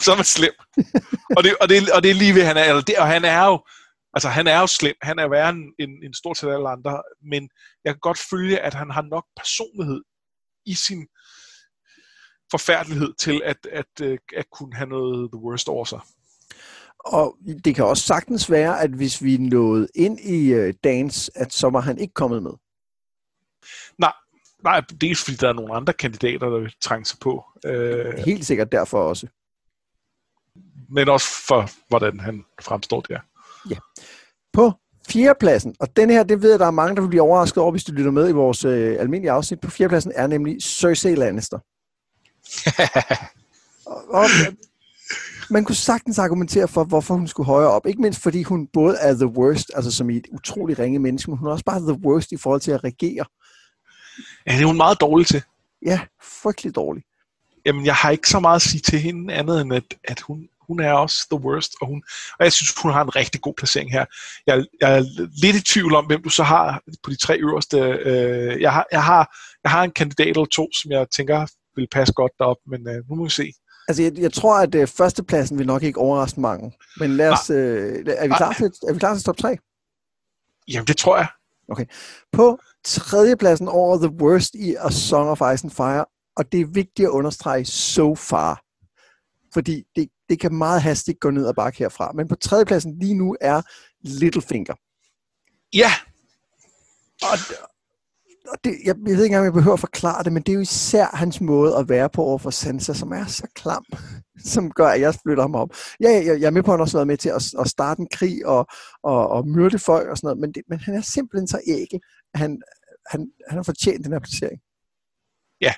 så 0.01 0.11
er 0.11 0.15
man 0.15 0.25
slem. 0.25 0.53
og, 1.37 1.43
det, 1.43 1.55
og, 1.61 1.69
det, 1.69 1.91
og 1.91 2.03
det 2.03 2.11
er 2.11 2.15
lige 2.15 2.35
ved, 2.35 2.43
han 2.43 2.57
er, 2.57 2.63
eller 2.63 2.81
det, 2.81 2.97
og 2.97 3.07
han 3.07 3.25
er 3.25 3.45
jo, 3.45 3.65
altså 4.13 4.29
han 4.29 4.47
er 4.47 4.59
jo 4.59 4.67
slem, 4.67 4.95
han 5.01 5.19
er 5.19 5.27
værre 5.27 5.49
end 5.49 5.73
en, 5.79 5.89
en 6.03 6.13
stor 6.13 6.33
til 6.33 6.47
alle 6.47 6.69
andre, 6.69 7.01
men 7.31 7.49
jeg 7.85 7.93
kan 7.93 7.99
godt 7.99 8.19
følge, 8.29 8.59
at 8.59 8.73
han 8.73 8.91
har 8.91 9.01
nok 9.01 9.25
personlighed 9.37 10.01
i 10.65 10.73
sin, 10.73 11.07
forfærdelighed 12.51 13.13
til 13.19 13.41
at, 13.45 13.57
at, 13.71 13.85
at, 13.99 14.05
øh, 14.07 14.17
at 14.37 14.45
kunne 14.51 14.75
have 14.75 14.89
noget 14.89 15.29
the 15.33 15.41
worst 15.41 15.67
over 15.69 15.85
sig. 15.85 15.99
Og 16.99 17.37
det 17.65 17.75
kan 17.75 17.85
også 17.85 18.03
sagtens 18.03 18.51
være, 18.51 18.81
at 18.81 18.89
hvis 18.89 19.23
vi 19.23 19.37
nåede 19.37 19.87
ind 19.95 20.19
i 20.19 20.53
uh, 20.53 20.73
at 21.35 21.53
så 21.53 21.69
var 21.69 21.81
han 21.81 21.97
ikke 21.97 22.13
kommet 22.13 22.43
med. 22.43 22.51
Nej, 23.97 24.13
nej, 24.63 24.81
dels 25.01 25.23
fordi 25.23 25.37
der 25.37 25.49
er 25.49 25.53
nogle 25.53 25.75
andre 25.75 25.93
kandidater, 25.93 26.49
der 26.49 26.59
vil 26.59 26.73
trænge 26.81 27.05
sig 27.05 27.19
på. 27.21 27.43
Uh, 27.67 28.25
Helt 28.25 28.45
sikkert 28.45 28.71
derfor 28.71 29.03
også. 29.03 29.27
Men 30.89 31.09
også 31.09 31.27
for, 31.47 31.69
hvordan 31.87 32.19
han 32.19 32.45
fremstår 32.61 33.01
der. 33.01 33.19
Ja. 33.69 33.75
På 34.53 34.71
fjerdepladsen, 35.09 35.75
og 35.79 35.95
den 35.95 36.09
her, 36.09 36.23
det 36.23 36.41
ved 36.41 36.49
jeg, 36.49 36.59
der 36.59 36.65
er 36.65 36.71
mange, 36.71 36.95
der 36.95 37.01
vil 37.01 37.09
blive 37.09 37.21
overrasket 37.21 37.63
over, 37.63 37.71
hvis 37.71 37.83
du 37.83 37.91
lytter 37.91 38.11
med 38.11 38.29
i 38.29 38.31
vores 38.31 38.65
øh, 38.65 38.95
almindelige 38.99 39.31
afsnit. 39.31 39.59
På 39.59 39.71
fjerdepladsen 39.71 40.11
er 40.15 40.27
nemlig 40.27 40.63
Cersei 40.63 41.15
Lannister. 41.15 41.59
og, 43.85 44.03
og, 44.07 44.25
man 45.49 45.63
kunne 45.65 45.75
sagtens 45.75 46.19
argumentere 46.19 46.67
for, 46.67 46.83
hvorfor 46.83 47.13
hun 47.13 47.27
skulle 47.27 47.47
højere 47.47 47.69
op. 47.69 47.85
Ikke 47.85 48.01
mindst 48.01 48.21
fordi 48.21 48.43
hun 48.43 48.67
både 48.73 48.97
er 48.97 49.13
the 49.13 49.27
worst, 49.27 49.71
altså 49.75 49.91
som 49.91 50.09
i 50.09 50.17
et 50.17 50.27
utroligt 50.31 50.79
ringe 50.79 50.99
menneske, 50.99 51.31
men 51.31 51.37
hun 51.37 51.47
er 51.47 51.51
også 51.51 51.65
bare 51.65 51.79
the 51.79 52.05
worst 52.05 52.31
i 52.31 52.37
forhold 52.37 52.61
til 52.61 52.71
at 52.71 52.83
regere. 52.83 53.25
Ja, 54.47 54.51
det 54.51 54.61
er 54.61 54.65
hun 54.65 54.77
meget 54.77 55.01
dårlig 55.01 55.27
til. 55.27 55.41
Ja, 55.85 55.99
frygtelig 56.41 56.75
dårlig. 56.75 57.03
Jamen, 57.65 57.85
jeg 57.85 57.95
har 57.95 58.09
ikke 58.09 58.29
så 58.29 58.39
meget 58.39 58.55
at 58.55 58.61
sige 58.61 58.81
til 58.81 58.99
hende 58.99 59.33
andet 59.33 59.61
end, 59.61 59.73
at, 59.73 59.83
at 60.03 60.19
hun, 60.19 60.49
hun 60.67 60.79
er 60.79 60.91
også 60.91 61.27
the 61.31 61.39
worst, 61.39 61.71
og, 61.81 61.87
hun, 61.87 62.03
og 62.39 62.43
jeg 62.45 62.53
synes, 62.53 62.73
hun 62.81 62.91
har 62.91 63.03
en 63.03 63.15
rigtig 63.15 63.41
god 63.41 63.53
placering 63.57 63.91
her. 63.91 64.05
Jeg, 64.47 64.65
jeg 64.81 64.97
er 64.97 65.03
lidt 65.41 65.55
i 65.55 65.63
tvivl 65.73 65.95
om, 65.95 66.05
hvem 66.05 66.23
du 66.23 66.29
så 66.29 66.43
har 66.43 66.81
på 67.03 67.09
de 67.09 67.15
tre 67.15 67.37
øverste. 67.37 67.77
Øh, 67.79 68.61
jeg, 68.61 68.73
har, 68.73 68.85
jeg, 68.91 69.03
har, 69.03 69.37
jeg 69.63 69.71
har 69.71 69.83
en 69.83 69.91
kandidat 69.91 70.27
eller 70.27 70.45
to, 70.45 70.69
som 70.81 70.91
jeg 70.91 71.07
tænker 71.15 71.47
vil 71.75 71.87
passe 71.91 72.13
godt 72.13 72.31
derop, 72.39 72.57
men 72.67 72.87
øh, 72.87 73.09
nu 73.09 73.15
må 73.15 73.23
vi 73.23 73.29
se. 73.29 73.53
Altså, 73.87 74.03
jeg, 74.03 74.17
jeg 74.17 74.33
tror, 74.33 74.55
at 74.59 74.75
øh, 74.75 74.87
førstepladsen 74.87 75.57
vil 75.57 75.67
nok 75.67 75.83
ikke 75.83 75.99
overraske 75.99 76.41
mange. 76.41 76.71
Men 76.97 77.17
lad 77.17 77.29
os, 77.29 77.49
øh, 77.49 78.05
er, 78.07 78.27
vi 78.27 78.33
klar 78.37 78.53
til, 78.53 78.71
er 78.87 78.93
vi 78.93 78.99
klar 78.99 79.15
til 79.15 79.23
top 79.23 79.37
3? 79.37 79.57
Jamen, 80.67 80.87
det 80.87 80.97
tror 80.97 81.17
jeg. 81.17 81.27
Okay. 81.67 81.85
På 82.31 82.57
tredjepladsen 82.83 83.67
over 83.67 83.97
The 83.97 84.15
Worst 84.21 84.55
i 84.55 84.75
A 84.75 84.89
Song 84.89 85.29
of 85.29 85.41
Ice 85.53 85.65
and 85.65 85.71
Fire, 85.71 86.05
og 86.35 86.51
det 86.51 86.61
er 86.61 86.65
vigtigt 86.65 87.05
at 87.05 87.09
understrege 87.09 87.65
so 87.65 88.15
far. 88.15 88.61
Fordi 89.53 89.83
det, 89.95 90.09
det 90.29 90.39
kan 90.39 90.53
meget 90.53 90.81
hastigt 90.81 91.19
gå 91.19 91.29
ned 91.29 91.45
og 91.45 91.55
bakke 91.55 91.79
herfra. 91.79 92.11
Men 92.11 92.27
på 92.27 92.35
tredjepladsen 92.35 92.99
lige 92.99 93.13
nu 93.13 93.35
er 93.41 93.61
Littlefinger. 94.01 94.73
Ja. 95.73 95.91
Og, 97.21 97.37
og 98.51 98.57
det, 98.63 98.71
jeg, 98.85 98.95
jeg 98.95 98.95
ved 98.97 99.11
ikke 99.11 99.25
engang, 99.25 99.39
om 99.39 99.45
jeg 99.45 99.53
behøver 99.53 99.73
at 99.73 99.79
forklare 99.79 100.23
det, 100.23 100.33
men 100.33 100.43
det 100.43 100.51
er 100.51 100.53
jo 100.53 100.61
især 100.61 101.05
hans 101.13 101.41
måde 101.41 101.77
at 101.77 101.89
være 101.89 102.09
på 102.09 102.23
over 102.23 102.37
for 102.37 102.49
Sansa, 102.49 102.93
som 102.93 103.11
er 103.11 103.25
så 103.25 103.47
klam, 103.55 103.85
som 104.53 104.71
gør, 104.71 104.87
at 104.87 105.01
jeg 105.01 105.15
flytter 105.23 105.43
ham 105.43 105.55
op. 105.55 105.69
Ja, 105.99 106.09
jeg, 106.09 106.41
jeg 106.41 106.47
er 106.47 106.51
med 106.51 106.63
på, 106.63 106.71
at 106.71 106.77
han 106.77 106.81
også 106.81 106.97
har 106.97 106.99
været 106.99 107.07
med 107.07 107.17
til 107.17 107.29
at, 107.29 107.53
at 107.59 107.67
starte 107.67 108.01
en 108.01 108.07
krig 108.13 108.45
og, 108.45 108.67
og, 109.03 109.29
og 109.29 109.47
myrde 109.47 109.79
folk 109.79 110.09
og 110.09 110.17
sådan 110.17 110.27
noget, 110.27 110.39
men, 110.39 110.51
det, 110.51 110.61
men 110.69 110.79
han 110.79 110.95
er 110.95 111.01
simpelthen 111.01 111.47
så 111.47 111.61
ægel, 111.67 111.99
at 112.33 112.39
han, 112.39 112.61
han, 113.07 113.31
han 113.49 113.57
har 113.57 113.63
fortjent 113.63 114.05
den 114.05 114.13
her 114.13 114.19
placering. 114.19 114.61
Ja, 115.61 115.73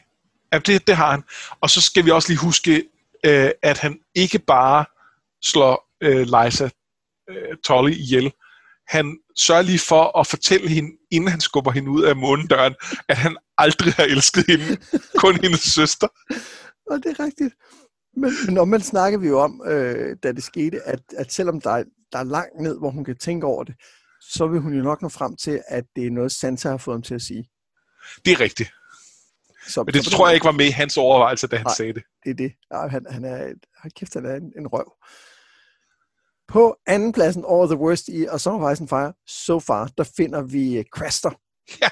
ja 0.53 0.59
det, 0.59 0.87
det 0.87 0.95
har 0.95 1.11
han. 1.11 1.23
Og 1.61 1.69
så 1.69 1.81
skal 1.81 2.05
vi 2.05 2.11
også 2.11 2.29
lige 2.29 2.39
huske, 2.39 2.83
øh, 3.25 3.51
at 3.63 3.77
han 3.77 3.99
ikke 4.15 4.39
bare 4.39 4.85
slår 5.43 5.91
øh, 6.01 6.21
Liza 6.21 6.69
øh, 7.29 7.57
Tolly 7.65 7.91
ihjel, 7.91 8.33
han 8.87 9.17
sørger 9.37 9.61
lige 9.61 9.79
for 9.79 10.19
at 10.19 10.27
fortælle 10.27 10.69
hende, 10.69 10.89
inden 11.11 11.29
han 11.29 11.41
skubber 11.41 11.71
hende 11.71 11.89
ud 11.89 12.03
af 12.03 12.15
månedøren, 12.15 12.75
at 13.09 13.17
han 13.17 13.37
aldrig 13.57 13.93
har 13.93 14.03
elsket 14.03 14.45
hende, 14.47 14.77
kun 15.17 15.41
hendes 15.41 15.61
søster. 15.61 16.07
Og 16.91 16.97
det 17.03 17.19
er 17.19 17.23
rigtigt. 17.25 17.53
Men, 18.17 18.31
men 18.45 18.57
om 18.57 18.67
man 18.67 18.81
snakker 18.81 19.19
vi 19.19 19.27
jo 19.27 19.39
om, 19.39 19.61
øh, 19.67 20.17
da 20.23 20.31
det 20.31 20.43
skete, 20.43 20.81
at, 20.81 20.99
at 21.17 21.33
selvom 21.33 21.61
der 21.61 21.71
er, 21.71 21.83
der 22.11 22.19
er 22.19 22.23
langt 22.23 22.61
ned, 22.61 22.77
hvor 22.79 22.91
hun 22.91 23.05
kan 23.05 23.17
tænke 23.17 23.47
over 23.47 23.63
det, 23.63 23.75
så 24.21 24.47
vil 24.47 24.61
hun 24.61 24.73
jo 24.73 24.83
nok 24.83 25.01
nå 25.01 25.09
frem 25.09 25.35
til, 25.35 25.61
at 25.67 25.83
det 25.95 26.05
er 26.05 26.11
noget, 26.11 26.31
Santa 26.31 26.69
har 26.69 26.77
fået 26.77 26.95
ham 26.95 27.01
til 27.01 27.15
at 27.15 27.21
sige. 27.21 27.49
Det 28.25 28.33
er 28.33 28.39
rigtigt. 28.39 28.71
Så, 29.67 29.83
Men 29.83 29.93
det 29.93 30.05
så 30.05 30.11
tror 30.11 30.27
jeg 30.27 30.33
ikke 30.33 30.45
var 30.45 30.51
med 30.51 30.65
i 30.65 30.69
hans 30.69 30.97
overvejelse, 30.97 31.47
da 31.47 31.55
han 31.55 31.65
nej, 31.65 31.73
sagde 31.77 31.93
det. 31.93 32.03
det 32.23 32.29
er 32.29 32.35
det. 32.35 32.53
Ja, 32.73 32.87
han, 32.87 33.05
han 33.09 33.25
er, 33.25 33.53
kæft, 33.95 34.13
han 34.13 34.25
er 34.25 34.35
en, 34.35 34.53
en 34.59 34.67
røv. 34.67 34.93
På 36.47 36.75
anden 36.85 37.11
pladsen 37.11 37.45
over 37.45 37.67
The 37.67 37.77
Worst 37.77 38.07
i 38.07 38.25
A 38.25 38.37
Song 38.37 38.63
of 38.63 38.73
Ice 38.73 38.81
and 38.81 38.89
Fire, 38.89 39.13
so 39.27 39.59
far, 39.59 39.91
der 39.97 40.03
finder 40.17 40.41
vi 40.41 40.79
uh, 40.79 40.85
Craster. 40.91 41.31
Ja. 41.81 41.89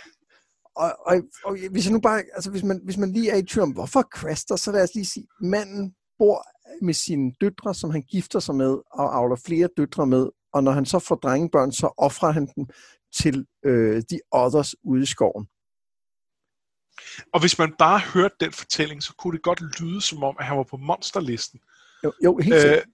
Og, 0.76 0.96
og, 1.06 1.22
og, 1.46 1.58
hvis, 1.72 1.86
jeg 1.86 1.94
nu 1.94 2.00
bare, 2.00 2.24
altså 2.34 2.52
hvis, 2.52 2.63
man, 2.63 2.82
hvis 2.84 2.98
man 2.98 3.12
lige 3.13 3.32
er 3.32 3.36
i 3.36 3.44
tvivl 3.44 3.63
om, 3.63 3.72
hvorfor 3.72 4.02
Craster, 4.02 4.56
så 4.56 4.72
lad 4.72 4.84
os 4.84 4.96
lige 4.96 5.06
sige, 5.06 5.28
manden 5.42 5.96
bor 6.18 6.48
med 6.86 6.94
sine 6.94 7.32
døtre, 7.42 7.74
som 7.74 7.89
han 7.89 8.02
gifter 8.02 8.39
sig 8.39 8.56
med, 8.56 8.78
og 8.92 9.16
avler 9.16 9.36
flere 9.46 9.70
døtre 9.78 10.08
med, 10.08 10.30
og 10.54 10.63
når 10.63 10.72
han 10.72 10.86
så 10.86 11.00
får 11.00 11.16
drengebørn, 11.16 11.72
så 11.72 11.94
offrer 11.98 12.32
han 12.32 12.48
dem 12.56 12.66
til 13.16 13.46
øh, 13.66 14.04
de 14.10 14.20
others 14.32 14.76
ude 14.84 15.04
i 15.04 15.06
skoven. 15.06 15.48
Og 17.34 17.39
hvis 17.39 17.60
man 17.60 17.74
bare 17.80 18.00
hørte 18.00 18.36
den 18.39 18.52
fortælling, 18.52 19.04
så 19.04 19.13
kunne 19.18 19.34
det 19.34 19.44
godt 19.44 19.82
lyde 19.82 20.02
som 20.02 20.24
om, 20.24 20.36
at 20.39 20.46
han 20.46 20.58
var 20.58 20.63
på 20.63 20.78
monsterlisten. 20.78 21.60
Jo, 22.04 22.13
jo 22.24 22.38
helt 22.38 22.62
sikkert. 22.62 22.80
Øh, 22.80 22.86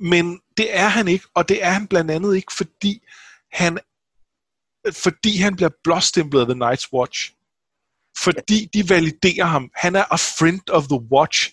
men 0.00 0.40
det 0.56 0.76
er 0.76 0.88
han 0.88 1.08
ikke, 1.08 1.26
og 1.34 1.48
det 1.48 1.64
er 1.64 1.70
han 1.70 1.86
blandt 1.86 2.10
andet 2.10 2.36
ikke, 2.36 2.52
fordi 2.52 3.02
han, 3.52 3.78
fordi 4.92 5.36
han 5.36 5.56
bliver 5.56 5.70
blåstemplet 5.84 6.40
af 6.40 6.46
The 6.46 6.64
Night's 6.64 6.88
Watch. 6.92 7.34
Fordi 8.18 8.70
de 8.74 8.88
validerer 8.88 9.44
ham. 9.44 9.70
Han 9.74 9.96
er 9.96 10.04
a 10.12 10.16
friend 10.16 10.70
of 10.70 10.84
the 10.84 11.00
watch. 11.12 11.52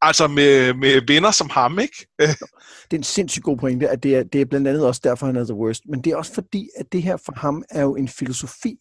Altså 0.00 0.26
med, 0.26 0.74
med 0.74 1.02
venner 1.06 1.30
som 1.30 1.50
ham, 1.50 1.78
ikke? 1.78 2.06
det 2.90 2.92
er 2.92 2.96
en 2.96 3.02
sindssygt 3.02 3.44
god 3.44 3.58
pointe, 3.58 3.88
at 3.88 4.02
det 4.02 4.16
er, 4.16 4.22
det 4.22 4.40
er 4.40 4.44
blandt 4.44 4.68
andet 4.68 4.86
også 4.86 5.00
derfor, 5.04 5.26
han 5.26 5.36
er 5.36 5.44
the 5.44 5.54
worst. 5.54 5.82
Men 5.86 6.04
det 6.04 6.12
er 6.12 6.16
også 6.16 6.34
fordi, 6.34 6.68
at 6.76 6.92
det 6.92 7.02
her 7.02 7.16
for 7.16 7.32
ham 7.36 7.64
er 7.70 7.82
jo 7.82 7.96
en 7.96 8.08
filosofi. 8.08 8.78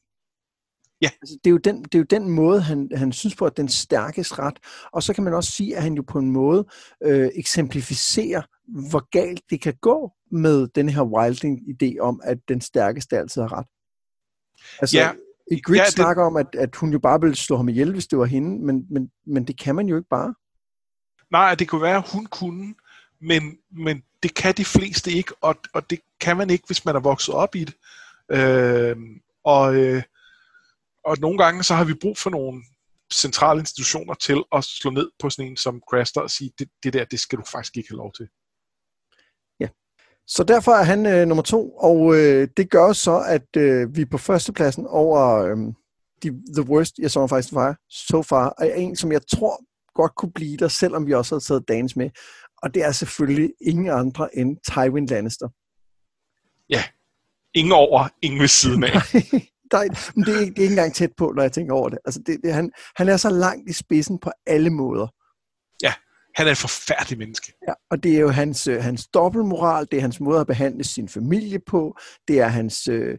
Ja. 1.02 1.10
Altså, 1.22 1.38
det, 1.44 1.50
er 1.50 1.52
jo 1.52 1.58
den, 1.58 1.84
det 1.84 1.96
er 1.96 2.00
jo 2.00 2.06
den 2.10 2.30
måde, 2.30 2.62
han, 2.62 2.90
han 2.96 3.12
synes 3.12 3.36
på, 3.36 3.46
at 3.46 3.58
den 3.58 3.68
stærkes 3.68 4.40
ret. 4.40 4.60
Og 4.92 5.04
så 5.04 5.14
kan 5.14 5.24
man 5.24 5.34
også 5.34 5.52
sige, 5.52 5.78
at 5.78 5.84
han 5.84 5.94
jo 5.94 6.02
på 6.02 6.20
en 6.20 6.32
måde 6.32 6.66
øh, 7.04 7.30
eksemplificerer, 7.36 8.42
hvor 8.90 9.10
galt 9.10 9.42
det 9.50 9.62
kan 9.62 9.74
gå 9.82 10.12
med 10.32 10.68
den 10.68 10.90
her 10.90 11.02
Wilding-idé 11.02 12.00
om, 12.00 12.22
at 12.24 12.38
den 12.48 12.62
stærkeste 12.62 13.18
altid 13.18 13.42
har 13.42 13.54
ret. 13.54 13.66
Altså, 14.80 14.98
ja. 14.98 15.12
I 15.52 15.62
Grid 15.62 15.76
ja, 15.76 15.84
det... 15.84 15.94
snakker 15.94 16.24
om, 16.24 16.38
at, 16.38 16.48
at 16.54 16.76
hun 16.76 16.92
jo 16.92 17.00
bare 17.00 17.22
ville 17.22 17.36
slå 17.36 17.58
ham 17.58 17.70
ihjel, 17.70 17.92
hvis 17.92 18.08
det 18.08 18.20
var 18.20 18.26
hende, 18.26 18.66
men, 18.66 18.86
men, 18.90 19.12
men 19.28 19.44
det 19.44 19.60
kan 19.60 19.76
man 19.76 19.88
jo 19.88 19.96
ikke 19.96 20.10
bare. 20.10 20.34
Nej, 21.32 21.56
det 21.56 21.68
kunne 21.68 21.82
være, 21.82 21.98
at 21.98 22.10
hun 22.14 22.26
kunne, 22.26 22.76
men, 23.22 23.58
men 23.72 24.04
det 24.24 24.34
kan 24.34 24.54
de 24.58 24.66
fleste 24.66 25.12
ikke, 25.12 25.34
og, 25.42 25.56
og 25.74 25.90
det 25.90 26.00
kan 26.20 26.38
man 26.38 26.50
ikke, 26.50 26.64
hvis 26.68 26.86
man 26.86 26.96
er 26.96 27.00
vokset 27.00 27.36
op 27.36 27.56
i 27.56 27.64
det. 27.64 27.76
Øh, 28.32 28.96
og, 29.44 29.76
øh, 29.76 30.04
og 31.06 31.18
nogle 31.20 31.38
gange 31.38 31.64
så 31.64 31.74
har 31.74 31.84
vi 31.84 31.94
brug 31.94 32.18
for 32.18 32.30
nogle 32.30 32.64
centrale 33.14 33.60
institutioner 33.60 34.14
til 34.14 34.44
at 34.52 34.64
slå 34.64 34.92
ned 34.92 35.12
på 35.20 35.30
sådan 35.30 35.52
en 35.52 35.58
som 35.58 35.82
Craster 35.90 36.22
og 36.22 36.30
sige, 36.30 36.52
det, 36.60 36.70
det 36.84 36.94
der, 36.94 37.06
det 37.06 37.20
skal 37.20 37.40
du 37.40 37.44
faktisk 37.52 37.78
ikke 37.78 37.90
have 37.90 37.98
lov 37.98 38.14
til. 38.14 38.28
Ja. 39.60 39.68
Så 40.28 40.44
derfor 40.44 40.72
er 40.72 40.84
han 40.84 41.06
øh, 41.06 41.28
nummer 41.28 41.44
to, 41.44 41.72
og 41.76 42.16
øh, 42.16 42.48
det 42.58 42.70
gør 42.70 42.94
så, 42.94 43.24
at 43.28 43.58
øh, 43.58 43.96
vi 43.96 44.06
på 44.06 44.18
førstepladsen 44.18 44.88
over 44.88 45.44
øh, 45.44 45.58
de, 46.24 46.30
The 46.54 46.72
Worst, 46.72 46.98
jeg 46.98 47.12
så 47.12 47.28
faktisk 47.28 47.54
var, 47.54 47.78
so 47.90 48.22
far, 48.22 48.56
er 48.60 48.74
en, 48.74 48.96
som 48.96 49.12
jeg 49.12 49.22
tror 49.28 49.64
godt 49.94 50.16
kunne 50.16 50.32
blive 50.32 50.58
der, 50.58 50.68
selvom 50.68 51.08
vi 51.08 51.14
også 51.14 51.36
har 51.36 51.40
taget 51.40 51.68
Danes 51.68 51.96
med. 51.96 52.10
Og 52.62 52.74
det 52.74 52.84
er 52.84 52.92
selvfølgelig 52.92 53.54
ingen 53.62 53.90
andre 53.90 54.38
end 54.38 54.58
Tywin 54.72 55.06
Lannister. 55.06 55.50
Ja, 56.70 56.84
ingen 57.54 57.72
over, 57.72 58.10
ingen 58.22 58.42
ved 58.42 58.48
siden 58.48 58.84
af. 58.84 58.92
der, 59.72 60.12
men 60.16 60.26
det, 60.26 60.34
er, 60.34 60.40
det 60.40 60.58
er 60.58 60.62
ikke 60.62 60.66
engang 60.66 60.94
tæt 60.94 61.12
på, 61.18 61.34
når 61.36 61.42
jeg 61.42 61.52
tænker 61.52 61.74
over 61.74 61.90
det. 61.90 62.00
Altså, 62.06 62.22
det, 62.26 62.38
det 62.44 62.54
han, 62.54 62.72
han 62.96 63.10
er 63.10 63.18
så 63.18 63.30
langt 63.30 63.70
i 63.70 63.74
spidsen 63.74 64.20
på 64.20 64.32
alle 64.46 64.70
måder. 64.70 65.08
Ja, 65.84 65.94
han 66.36 66.48
er 66.48 66.52
et 66.52 66.58
forfærdeligt 66.58 67.20
menneske. 67.20 67.54
Ja, 67.68 67.74
og 67.92 68.04
det 68.04 68.16
er 68.16 68.20
jo 68.20 68.30
hans, 68.30 68.68
øh, 68.68 68.84
hans 68.84 69.08
dobbeltmoral, 69.08 69.88
det 69.92 69.98
er 69.98 70.02
hans 70.02 70.20
måde 70.20 70.40
at 70.40 70.48
behandle 70.48 70.84
sin 70.84 71.10
familie 71.10 71.60
på, 71.60 71.98
det 72.28 72.40
er 72.40 72.48
hans, 72.48 72.88
øh, 72.88 73.18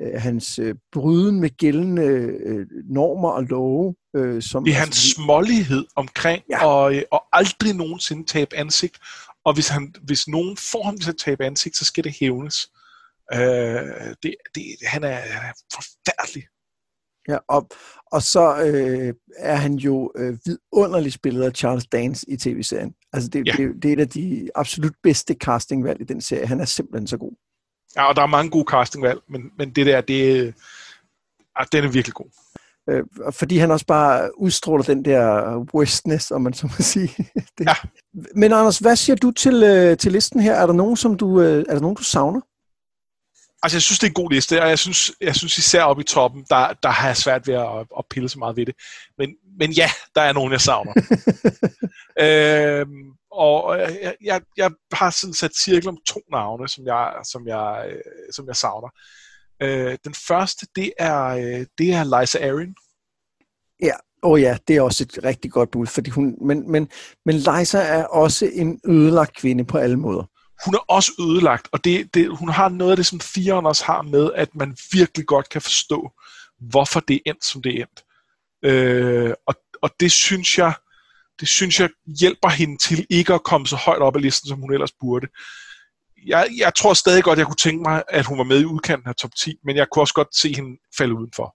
øh 0.00 0.20
hans 0.20 0.58
øh, 0.58 0.74
bryden 0.92 1.40
med 1.40 1.50
gældende 1.56 2.02
øh, 2.02 2.66
normer 2.90 3.30
og 3.30 3.44
love. 3.44 3.94
Øh, 4.16 4.42
som, 4.42 4.64
det 4.64 4.70
er 4.70 4.74
hans 4.74 4.88
altså, 4.88 5.14
smålighed 5.14 5.84
omkring 5.96 6.42
ja. 6.50 6.66
og, 6.66 6.94
øh, 6.94 7.02
og 7.12 7.24
aldrig 7.32 7.74
nogensinde 7.74 8.26
tabe 8.26 8.56
ansigt. 8.56 8.98
Og 9.44 9.54
hvis, 9.54 9.68
han, 9.68 9.94
hvis 10.02 10.28
nogen 10.28 10.56
får 10.56 10.82
ham 10.84 10.98
til 10.98 11.10
at 11.10 11.16
tabe 11.16 11.44
ansigt, 11.44 11.76
så 11.76 11.84
skal 11.84 12.04
det 12.04 12.16
hævnes. 12.20 12.68
Øh, 13.32 14.14
det, 14.22 14.34
det, 14.54 14.64
han, 14.82 15.04
er, 15.04 15.14
han 15.14 15.50
er 15.50 15.52
forfærdelig. 15.74 16.44
Ja, 17.28 17.38
og, 17.48 17.68
og 18.12 18.22
så 18.22 18.62
øh, 18.64 19.14
er 19.36 19.54
han 19.54 19.74
jo 19.74 20.12
øh, 20.16 20.38
vidunderligt 20.44 21.14
spillet 21.14 21.42
af 21.42 21.52
Charles 21.52 21.86
Dance 21.86 22.30
i 22.30 22.36
tv-serien. 22.36 22.94
Altså 23.12 23.28
det, 23.28 23.46
ja. 23.46 23.52
det, 23.52 23.82
det 23.82 23.88
er 23.88 23.92
et 23.92 24.00
af 24.00 24.08
de 24.08 24.50
absolut 24.54 24.94
bedste 25.02 25.34
castingvalg 25.34 26.00
i 26.00 26.04
den 26.04 26.20
serie. 26.20 26.46
Han 26.46 26.60
er 26.60 26.64
simpelthen 26.64 27.06
så 27.06 27.16
god. 27.16 27.32
Ja, 27.96 28.08
og 28.08 28.16
der 28.16 28.22
er 28.22 28.26
mange 28.26 28.50
gode 28.50 28.64
castingvalg, 28.70 29.20
men, 29.28 29.42
men 29.58 29.70
det 29.70 29.86
der, 29.86 30.00
det, 30.00 30.54
ah, 31.56 31.66
den 31.72 31.84
er 31.84 31.88
virkelig 31.88 32.14
god. 32.14 32.30
Øh, 32.90 33.04
fordi 33.30 33.58
han 33.58 33.70
også 33.70 33.86
bare 33.86 34.40
udstråler 34.40 34.84
den 34.84 35.04
der 35.04 35.56
worstness, 35.74 36.30
om 36.30 36.42
man 36.42 36.52
så 36.52 36.66
må 36.66 36.74
sige. 36.78 37.10
det. 37.58 37.66
Ja. 37.66 37.74
Men 38.34 38.52
Anders, 38.52 38.78
hvad 38.78 38.96
siger 38.96 39.16
du 39.16 39.30
til, 39.30 39.62
øh, 39.62 39.96
til 39.96 40.12
listen 40.12 40.40
her? 40.40 40.54
Er 40.54 40.66
der 40.66 40.74
nogen, 40.74 40.96
som 40.96 41.16
du, 41.16 41.40
øh, 41.40 41.64
er 41.68 41.74
der 41.74 41.80
nogen, 41.80 41.96
du 41.96 42.02
savner? 42.02 42.40
Altså, 43.64 43.76
jeg 43.76 43.82
synes, 43.82 43.98
det 43.98 44.06
er 44.06 44.10
en 44.10 44.22
god 44.22 44.30
liste, 44.30 44.62
og 44.62 44.68
jeg 44.68 44.78
synes, 44.78 45.12
jeg 45.20 45.36
synes 45.36 45.58
især 45.58 45.82
oppe 45.82 46.00
i 46.00 46.04
toppen, 46.04 46.46
der, 46.50 46.72
der 46.82 46.88
har 46.88 47.06
jeg 47.06 47.16
svært 47.16 47.46
ved 47.46 47.54
at, 47.54 47.86
at 47.98 48.04
pille 48.10 48.28
så 48.28 48.38
meget 48.38 48.56
ved 48.56 48.66
det. 48.66 48.74
Men, 49.18 49.34
men 49.58 49.70
ja, 49.70 49.90
der 50.14 50.20
er 50.20 50.32
nogen, 50.32 50.52
jeg 50.52 50.60
savner. 50.60 50.92
øhm, 52.26 53.04
og 53.30 53.78
jeg, 53.78 54.14
jeg, 54.24 54.42
jeg 54.56 54.70
har 54.92 55.10
sådan 55.10 55.34
sat 55.34 55.56
cirkel 55.56 55.88
om 55.88 55.98
to 56.06 56.20
navne, 56.30 56.68
som 56.68 56.86
jeg, 56.86 57.12
som 57.24 57.48
jeg, 57.48 57.86
øh, 57.90 58.00
som 58.32 58.46
jeg 58.46 58.56
savner. 58.56 58.88
Øh, 59.62 59.98
den 60.04 60.14
første, 60.28 60.66
det 60.76 60.92
er, 60.98 61.24
øh, 61.24 61.66
det 61.78 61.92
er 61.92 62.20
Liza 62.20 62.38
Arin. 62.38 62.74
Ja, 63.82 63.94
åh 64.22 64.30
oh 64.30 64.40
ja, 64.40 64.56
det 64.68 64.76
er 64.76 64.82
også 64.82 65.04
et 65.04 65.24
rigtig 65.24 65.50
godt 65.52 65.70
bud, 65.70 65.86
fordi 65.86 66.10
hun, 66.10 66.36
men, 66.40 66.70
men, 66.72 66.88
men 67.24 67.36
Liza 67.36 67.78
er 67.78 68.04
også 68.04 68.50
en 68.52 68.80
ødelagt 68.86 69.36
kvinde 69.36 69.64
på 69.64 69.78
alle 69.78 69.96
måder. 69.96 70.24
Hun 70.64 70.74
er 70.74 70.78
også 70.88 71.12
ødelagt, 71.20 71.68
og 71.72 71.84
det, 71.84 72.14
det, 72.14 72.36
hun 72.36 72.48
har 72.48 72.68
noget 72.68 72.90
af 72.90 72.96
det, 72.96 73.06
som 73.06 73.20
firen 73.20 73.66
også 73.66 73.84
har 73.84 74.02
med, 74.02 74.30
at 74.34 74.54
man 74.54 74.76
virkelig 74.92 75.26
godt 75.26 75.48
kan 75.48 75.62
forstå, 75.62 76.12
hvorfor 76.60 77.00
det 77.00 77.14
er 77.14 77.20
endt, 77.30 77.44
som 77.44 77.62
det 77.62 77.80
er 77.80 77.84
endt. 77.84 78.04
Øh, 78.62 79.34
og, 79.46 79.54
og 79.82 79.90
det 80.00 80.12
synes 80.12 80.58
jeg, 80.58 80.74
det 81.40 81.48
synes 81.48 81.80
jeg 81.80 81.88
hjælper 82.20 82.48
hende 82.48 82.76
til 82.78 83.06
ikke 83.10 83.34
at 83.34 83.42
komme 83.42 83.66
så 83.66 83.76
højt 83.76 84.02
op 84.02 84.16
ad 84.16 84.20
listen, 84.20 84.48
som 84.48 84.60
hun 84.60 84.72
ellers 84.72 84.92
burde 85.00 85.26
jeg, 86.26 86.48
jeg 86.58 86.72
tror 86.74 86.94
stadig 86.94 87.24
godt, 87.24 87.38
jeg 87.38 87.46
kunne 87.46 87.56
tænke 87.56 87.82
mig, 87.82 88.02
at 88.08 88.26
hun 88.26 88.38
var 88.38 88.44
med 88.44 88.60
i 88.60 88.64
udkanten 88.64 89.08
af 89.08 89.14
top 89.14 89.30
10, 89.34 89.56
men 89.64 89.76
jeg 89.76 89.86
kunne 89.92 90.02
også 90.02 90.14
godt 90.14 90.36
se 90.36 90.54
hende 90.56 90.78
falde 90.98 91.14
udenfor. 91.14 91.54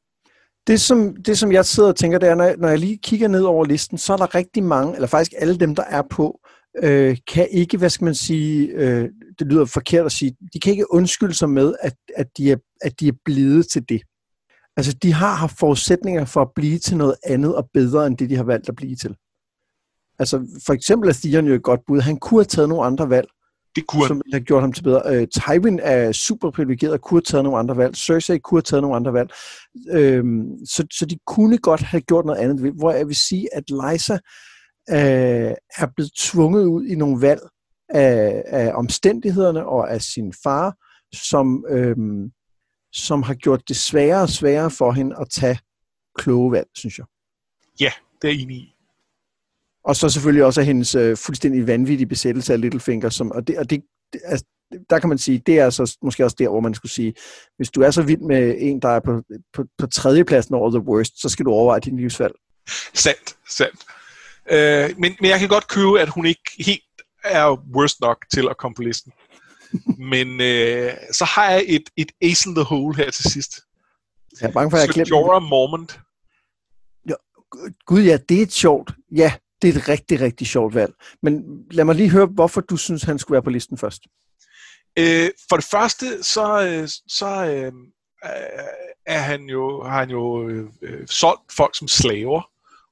Det 0.68 0.82
som, 0.82 1.16
det, 1.16 1.38
som 1.38 1.52
jeg 1.52 1.66
sidder 1.66 1.90
og 1.90 1.96
tænker, 1.96 2.20
det 2.20 2.30
er, 2.30 2.36
når 2.36 2.44
jeg, 2.44 2.56
når 2.58 2.68
jeg 2.68 2.80
lige 2.80 3.00
kigger 3.04 3.28
ned 3.28 3.44
over 3.44 3.66
listen, 3.66 3.98
så 3.98 4.14
er 4.14 4.18
der 4.18 4.36
rigtig 4.36 4.64
mange, 4.64 4.96
eller 4.96 5.08
faktisk 5.08 5.32
alle 5.38 5.60
dem, 5.60 5.76
der 5.76 5.84
er 5.84 6.02
på, 6.10 6.40
øh, 6.84 7.18
kan 7.28 7.48
ikke, 7.52 7.78
hvad 7.78 7.90
skal 7.90 8.06
man 8.06 8.16
sige, 8.16 8.68
øh, 8.68 9.10
det 9.40 9.48
lyder 9.48 9.66
forkert 9.66 10.06
at 10.06 10.12
sige, 10.12 10.36
de 10.54 10.60
kan 10.60 10.72
ikke 10.72 10.94
undskylde 10.94 11.34
sig 11.34 11.50
med, 11.50 11.76
at, 11.82 11.96
at, 12.16 12.28
de, 12.38 12.52
er, 12.52 12.58
at 12.82 13.00
de 13.00 13.08
er 13.08 13.18
blevet 13.26 13.68
til 13.68 13.90
det. 13.90 14.02
Altså, 14.78 14.94
de 14.94 15.14
har 15.14 15.36
haft 15.36 15.60
forudsætninger 15.60 16.26
for 16.26 16.42
at 16.42 16.52
blive 16.56 16.80
til 16.80 16.98
noget 16.98 17.16
andet 17.24 17.56
og 17.56 17.70
bedre, 17.74 18.08
end 18.08 18.18
det, 18.18 18.30
de 18.30 18.36
har 18.36 18.44
valgt 18.44 18.70
at 18.70 18.76
blive 18.76 18.96
til. 18.96 19.16
Altså, 20.20 20.62
for 20.66 20.74
eksempel 20.74 21.10
er 21.10 21.14
Stian 21.14 21.48
jo 21.48 21.54
et 21.54 21.64
godt 21.64 21.82
bud. 21.88 22.02
Han 22.02 22.18
kunne 22.18 22.40
have 22.40 22.46
taget 22.46 22.70
nogle 22.70 22.86
andre 22.86 23.10
valg, 23.10 23.28
det 23.76 23.88
kunne 23.88 24.08
Som 24.08 24.22
har 24.34 24.40
gjort 24.40 24.62
ham 24.62 24.74
til 24.74 24.84
bedre. 24.84 25.02
Øh, 25.06 25.28
Tywin 25.28 25.80
er 25.84 26.12
super 26.12 26.52
privilegeret 26.52 26.94
og 26.94 27.02
kunne 27.02 27.18
have 27.18 27.22
taget 27.22 27.44
nogle 27.44 27.60
andre 27.60 27.78
valg. 27.78 27.96
Cersei 27.96 28.38
kunne 28.38 28.58
have 28.58 28.62
taget 28.62 28.82
nogle 28.82 28.96
andre 28.96 29.14
valg. 29.14 29.30
Øh, 29.92 30.24
så, 30.66 30.88
så 30.92 31.06
de 31.06 31.18
kunne 31.28 31.58
godt 31.58 31.82
have 31.82 32.02
gjort 32.02 32.26
noget 32.26 32.40
andet. 32.40 32.74
Hvor 32.74 32.92
jeg 32.92 33.08
vil 33.08 33.16
sige, 33.16 33.56
at 33.56 33.64
Lysa 33.70 34.14
øh, 34.14 34.20
er 35.78 35.86
blevet 35.95 36.12
tvunget 36.19 36.65
ud 36.65 36.86
i 36.86 36.95
nogle 36.95 37.21
valg 37.21 37.41
af, 37.89 38.43
af 38.47 38.71
omstændighederne 38.73 39.65
og 39.65 39.91
af 39.91 40.02
sin 40.02 40.34
far, 40.43 40.75
som, 41.15 41.65
øh, 41.69 41.95
som 42.93 43.23
har 43.23 43.34
gjort 43.34 43.67
det 43.67 43.75
sværere 43.75 44.21
og 44.21 44.30
sværere 44.30 44.71
for 44.71 44.91
hende 44.91 45.15
at 45.21 45.30
tage 45.30 45.60
kloge 46.17 46.52
valg, 46.52 46.67
synes 46.75 46.97
jeg. 46.97 47.06
Ja, 47.80 47.91
det 48.21 48.28
er 48.28 48.32
jeg 48.32 48.41
enig 48.41 48.58
i. 48.58 48.75
Og 49.84 49.95
så 49.95 50.10
selvfølgelig 50.10 50.45
også 50.45 50.62
hendes 50.62 50.95
øh, 50.95 51.17
fuldstændig 51.17 51.67
vanvittige 51.67 52.08
besættelse 52.08 52.54
af 52.54 52.62
Littlefinger, 52.62 53.10
som, 53.10 53.32
og, 53.32 53.47
det, 53.47 53.58
og 53.58 53.69
det, 53.69 53.84
altså, 54.23 54.45
der 54.89 54.99
kan 54.99 55.10
man 55.10 55.17
sige, 55.17 55.41
det 55.45 55.60
er 55.60 55.65
altså 55.65 55.97
måske 56.02 56.25
også 56.25 56.36
der, 56.39 56.49
hvor 56.49 56.60
man 56.60 56.73
skulle 56.73 56.91
sige, 56.91 57.13
hvis 57.58 57.69
du 57.69 57.82
er 57.82 57.91
så 57.91 58.02
vild 58.02 58.21
med 58.21 58.56
en, 58.58 58.82
der 58.82 58.89
er 58.89 58.99
på, 58.99 59.23
på, 59.54 59.65
på 59.78 59.88
tredjepladsen 59.88 60.56
over 60.56 60.69
The 60.69 60.80
Worst, 60.80 61.21
så 61.21 61.30
skal 61.30 61.45
du 61.45 61.52
overveje 61.52 61.80
din 61.80 61.97
livsvalg. 61.97 62.34
Sandt, 62.93 63.38
sandt. 63.49 63.80
Øh, 64.52 64.90
men, 64.98 65.16
men 65.22 65.30
jeg 65.32 65.40
kan 65.40 65.50
godt 65.50 65.68
købe, 65.68 66.02
at 66.02 66.10
hun 66.10 66.26
ikke 66.26 66.52
helt 66.60 66.84
er 67.24 67.76
worst 67.76 68.02
nok 68.02 68.26
til 68.34 68.48
at 68.50 68.58
komme 68.58 68.76
på 68.76 68.82
listen. 68.82 69.12
men 70.12 70.42
øh, 70.42 70.94
så 71.12 71.26
har 71.26 71.52
jeg 71.52 71.64
et, 71.68 71.90
et 71.98 72.12
ace 72.22 72.50
in 72.50 72.56
the 72.56 72.64
hole 72.64 72.96
her 72.96 73.12
til 73.12 73.32
sidst. 73.32 73.62
Jeg 74.42 74.48
er 74.48 74.52
bange 74.52 74.72
for, 74.72 74.78
at 74.78 74.98
jeg 74.98 75.10
Jorah 75.10 75.44
Mormont. 75.44 76.00
Ja, 77.10 77.14
gud 77.86 78.02
ja, 78.02 78.18
det 78.30 78.38
er 78.38 78.42
et 78.42 78.54
sjovt. 78.54 78.92
Ja, 79.12 79.34
det 79.62 79.70
er 79.70 79.80
et 79.80 79.90
rigtig, 79.90 80.22
rigtig 80.22 80.48
sjovt 80.48 80.76
valg. 80.76 80.94
Men 81.22 81.64
lad 81.72 81.86
mig 81.86 81.96
lige 81.96 82.10
høre, 82.10 82.26
hvorfor 82.26 82.62
du 82.62 82.78
synes, 82.78 83.04
han 83.04 83.20
skulle 83.20 83.36
være 83.36 83.44
på 83.44 83.50
listen 83.50 83.78
først. 83.78 84.02
Øh, 85.00 85.30
for 85.50 85.56
det 85.56 85.66
første, 85.66 86.24
så, 86.24 86.62
øh, 86.68 86.88
så 87.08 87.46
øh, 87.46 87.72
er 89.06 89.20
han 89.20 89.42
jo, 89.42 89.84
har 89.84 90.00
han 90.00 90.10
jo 90.10 90.50
øh, 90.50 90.70
øh, 90.82 91.08
solgt 91.08 91.54
folk 91.56 91.78
som 91.78 91.88
slaver, 91.88 92.42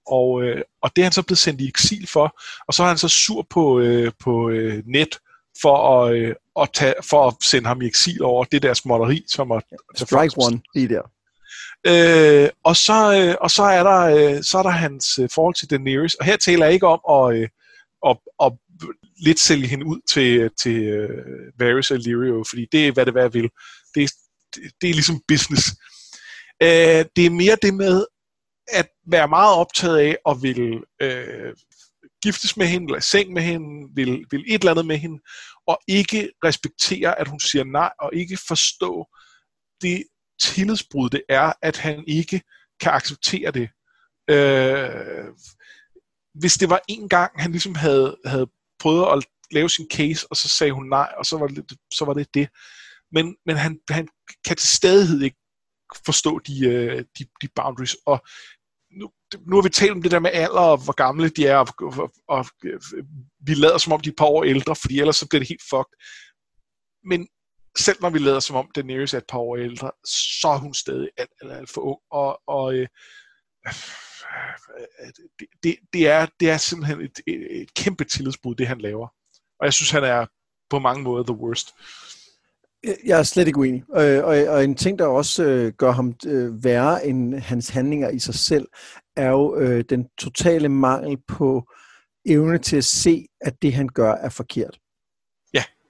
og, 0.07 0.43
øh, 0.43 0.61
og 0.81 0.91
det 0.95 1.01
er 1.01 1.05
han 1.05 1.11
så 1.11 1.21
blevet 1.21 1.37
sendt 1.37 1.61
i 1.61 1.67
eksil 1.67 2.07
for, 2.07 2.39
og 2.67 2.73
så 2.73 2.83
er 2.83 2.87
han 2.87 2.97
så 2.97 3.07
sur 3.07 3.47
på, 3.49 3.79
øh, 3.79 4.11
på 4.19 4.49
øh, 4.49 4.83
net 4.85 5.19
for 5.61 6.01
at, 6.01 6.15
øh, 6.15 6.35
at 6.61 6.69
tage, 6.73 6.93
for 7.09 7.27
at 7.27 7.33
sende 7.41 7.67
ham 7.67 7.81
i 7.81 7.85
eksil 7.85 8.23
over 8.23 8.43
det 8.43 8.61
der 8.61 8.73
småtteri, 8.73 9.23
som 9.27 9.51
er... 9.51 9.59
Strike 9.95 10.33
one, 10.37 10.61
lige 10.75 10.89
der. 10.89 11.01
Øh, 11.87 12.49
og, 12.63 12.75
så, 12.75 13.21
øh, 13.21 13.35
og 13.41 13.51
så 13.51 13.63
er 13.63 13.83
der, 13.83 13.99
øh, 13.99 14.43
så 14.43 14.57
er 14.57 14.63
der 14.63 14.69
hans 14.69 15.19
øh, 15.19 15.29
forhold 15.33 15.55
til 15.55 15.69
Daenerys, 15.69 16.13
og 16.13 16.25
her 16.25 16.37
taler 16.37 16.65
jeg 16.65 16.73
ikke 16.73 16.87
om 16.87 17.01
at, 17.17 17.37
øh, 17.37 17.49
at, 18.07 18.17
at 18.43 18.53
lidt 19.25 19.39
sælge 19.39 19.67
hende 19.67 19.85
ud 19.85 19.99
til, 20.09 20.49
til 20.63 20.83
øh, 20.83 21.09
Varys 21.59 21.91
og 21.91 21.97
Lyrio, 21.97 22.43
fordi 22.49 22.67
det 22.71 22.87
er, 22.87 22.91
hvad 22.91 23.05
det 23.05 23.13
hvad 23.13 23.29
vil. 23.29 23.49
Det 23.95 24.03
er, 24.03 24.07
det, 24.55 24.63
det 24.81 24.89
er 24.89 24.93
ligesom 24.93 25.21
business. 25.27 25.67
Øh, 26.63 27.05
det 27.15 27.25
er 27.25 27.29
mere 27.29 27.57
det 27.61 27.73
med 27.73 28.05
at 28.73 28.89
være 29.07 29.27
meget 29.27 29.55
optaget 29.55 29.97
af 29.97 30.17
at 30.29 30.37
vil 30.41 30.83
øh, 31.01 31.53
giftes 32.23 32.57
med 32.57 32.67
hende, 32.67 32.85
eller 32.85 32.99
seng 32.99 33.33
med 33.33 33.41
hende, 33.41 33.89
vil, 33.95 34.25
vil 34.31 34.43
et 34.47 34.59
eller 34.59 34.71
andet 34.71 34.85
med 34.85 34.97
hende, 34.97 35.19
og 35.67 35.79
ikke 35.87 36.31
respektere, 36.43 37.19
at 37.19 37.27
hun 37.27 37.39
siger 37.39 37.63
nej, 37.63 37.91
og 37.99 38.15
ikke 38.15 38.37
forstå 38.47 39.07
det 39.81 40.03
tillidsbrud 40.41 41.09
det 41.09 41.21
er, 41.29 41.53
at 41.61 41.77
han 41.77 42.03
ikke 42.07 42.41
kan 42.79 42.91
acceptere 42.91 43.51
det. 43.51 43.69
Øh, 44.29 45.25
hvis 46.33 46.53
det 46.53 46.69
var 46.69 46.81
en 46.87 47.09
gang, 47.09 47.41
han 47.41 47.51
ligesom 47.51 47.75
havde, 47.75 48.17
havde 48.25 48.47
prøvet 48.79 49.17
at 49.17 49.25
lave 49.51 49.69
sin 49.69 49.87
case, 49.93 50.27
og 50.29 50.37
så 50.37 50.47
sagde 50.47 50.73
hun 50.73 50.89
nej, 50.89 51.13
og 51.17 51.25
så 51.25 51.37
var 51.37 51.47
det 51.47 51.77
så 51.93 52.05
var 52.05 52.13
det. 52.13 52.33
det. 52.33 52.49
Men, 53.11 53.35
men 53.45 53.55
han, 53.57 53.79
han 53.89 54.07
kan 54.45 54.57
til 54.57 54.69
stadighed 54.69 55.21
ikke 55.21 55.37
forstå 56.05 56.39
de, 56.39 56.67
øh, 56.67 57.03
de, 57.19 57.25
de 57.41 57.47
boundaries, 57.55 57.95
og 58.05 58.25
nu, 58.97 59.11
nu 59.47 59.55
har 59.55 59.63
vi 59.63 59.69
talt 59.69 59.91
om 59.91 60.01
det 60.01 60.11
der 60.11 60.19
med 60.19 60.31
alder, 60.33 60.59
og 60.59 60.77
hvor 60.83 60.93
gamle 60.93 61.29
de 61.29 61.47
er, 61.47 61.57
og, 61.57 61.67
og, 61.81 62.11
og 62.27 62.45
vi 63.47 63.53
lader 63.53 63.77
som 63.77 63.93
om 63.93 63.99
de 63.99 64.09
er 64.09 64.11
et 64.11 64.17
par 64.17 64.25
år 64.25 64.43
ældre, 64.43 64.75
fordi 64.75 64.99
ellers 64.99 65.15
så 65.15 65.27
bliver 65.27 65.39
det 65.39 65.49
helt 65.49 65.69
fucked. 65.69 65.95
Men 67.03 67.27
selv 67.77 67.97
når 68.01 68.09
vi 68.09 68.19
lader 68.19 68.39
som 68.39 68.55
om 68.55 68.71
Daenerys 68.75 69.13
er 69.13 69.17
et 69.17 69.27
par 69.29 69.37
år 69.37 69.57
ældre, 69.57 69.91
så 70.41 70.47
er 70.47 70.57
hun 70.57 70.73
stadig 70.73 71.09
alt, 71.17 71.31
alt, 71.41 71.51
alt 71.51 71.69
for 71.69 71.81
ung. 71.81 71.99
Og, 72.11 72.41
og 72.47 72.75
øh, 72.75 72.87
det, 75.39 75.47
det, 75.63 75.75
det, 75.93 76.07
er, 76.07 76.27
det 76.39 76.49
er 76.49 76.57
simpelthen 76.57 77.01
et, 77.01 77.19
et, 77.27 77.61
et 77.61 77.73
kæmpe 77.73 78.03
tillidsbrud, 78.03 78.55
det 78.55 78.67
han 78.67 78.81
laver. 78.81 79.07
Og 79.59 79.65
jeg 79.65 79.73
synes, 79.73 79.91
han 79.91 80.03
er 80.03 80.25
på 80.69 80.79
mange 80.79 81.03
måder 81.03 81.23
the 81.23 81.41
worst. 81.41 81.69
Jeg 83.05 83.19
er 83.19 83.23
slet 83.23 83.47
ikke 83.47 83.59
uenig. 83.59 83.83
Og, 83.89 84.03
og, 84.03 84.37
og 84.47 84.63
en 84.63 84.75
ting, 84.75 84.99
der 84.99 85.05
også 85.05 85.43
øh, 85.43 85.73
gør 85.73 85.91
ham 85.91 86.13
øh, 86.27 86.63
værre 86.63 87.05
end 87.07 87.35
hans 87.35 87.69
handlinger 87.69 88.09
i 88.09 88.19
sig 88.19 88.35
selv, 88.35 88.67
er 89.15 89.29
jo 89.29 89.57
øh, 89.57 89.83
den 89.89 90.07
totale 90.17 90.69
mangel 90.69 91.17
på 91.27 91.63
evne 92.25 92.57
til 92.57 92.77
at 92.77 92.85
se, 92.85 93.25
at 93.41 93.61
det 93.61 93.73
han 93.73 93.87
gør 93.87 94.11
er 94.11 94.29
forkert. 94.29 94.79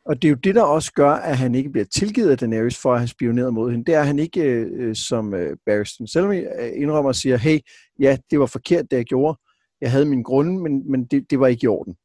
Og 0.08 0.22
det 0.22 0.28
er 0.28 0.30
jo 0.30 0.36
det, 0.36 0.56
der 0.56 0.64
også 0.64 0.94
gør, 0.94 1.12
at 1.12 1.38
han 1.38 1.56
ikke 1.56 1.70
bliver 1.70 1.86
tilgivet 1.86 2.30
af 2.30 2.38
Daenerys 2.38 2.78
for 2.78 2.94
at 2.94 3.00
have 3.00 3.08
spioneret 3.08 3.54
mod 3.54 3.72
hende. 3.72 3.86
Det 3.86 3.96
er, 3.96 4.00
at 4.00 4.08
han 4.08 4.20
ikke, 4.20 4.42
øh, 4.42 4.96
som 4.96 5.34
øh, 5.34 5.58
Barristan 5.66 6.08
Selmy 6.08 6.48
øh, 6.60 6.72
indrømmer 6.76 7.10
og 7.10 7.16
siger, 7.16 7.38
hey, 7.38 7.60
ja, 8.00 8.18
det 8.32 8.40
var 8.40 8.46
forkert, 8.46 8.92
det 8.92 8.98
jeg 8.98 9.06
gjorde. 9.06 9.40
Jeg 9.82 9.92
havde 9.92 10.06
min 10.06 10.24
grunde, 10.24 10.62
men, 10.62 10.92
men 10.92 11.06
det, 11.06 11.32
det 11.32 11.40
var 11.40 11.48
ikke 11.48 11.64
i 11.64 11.68
orden. 11.68 11.96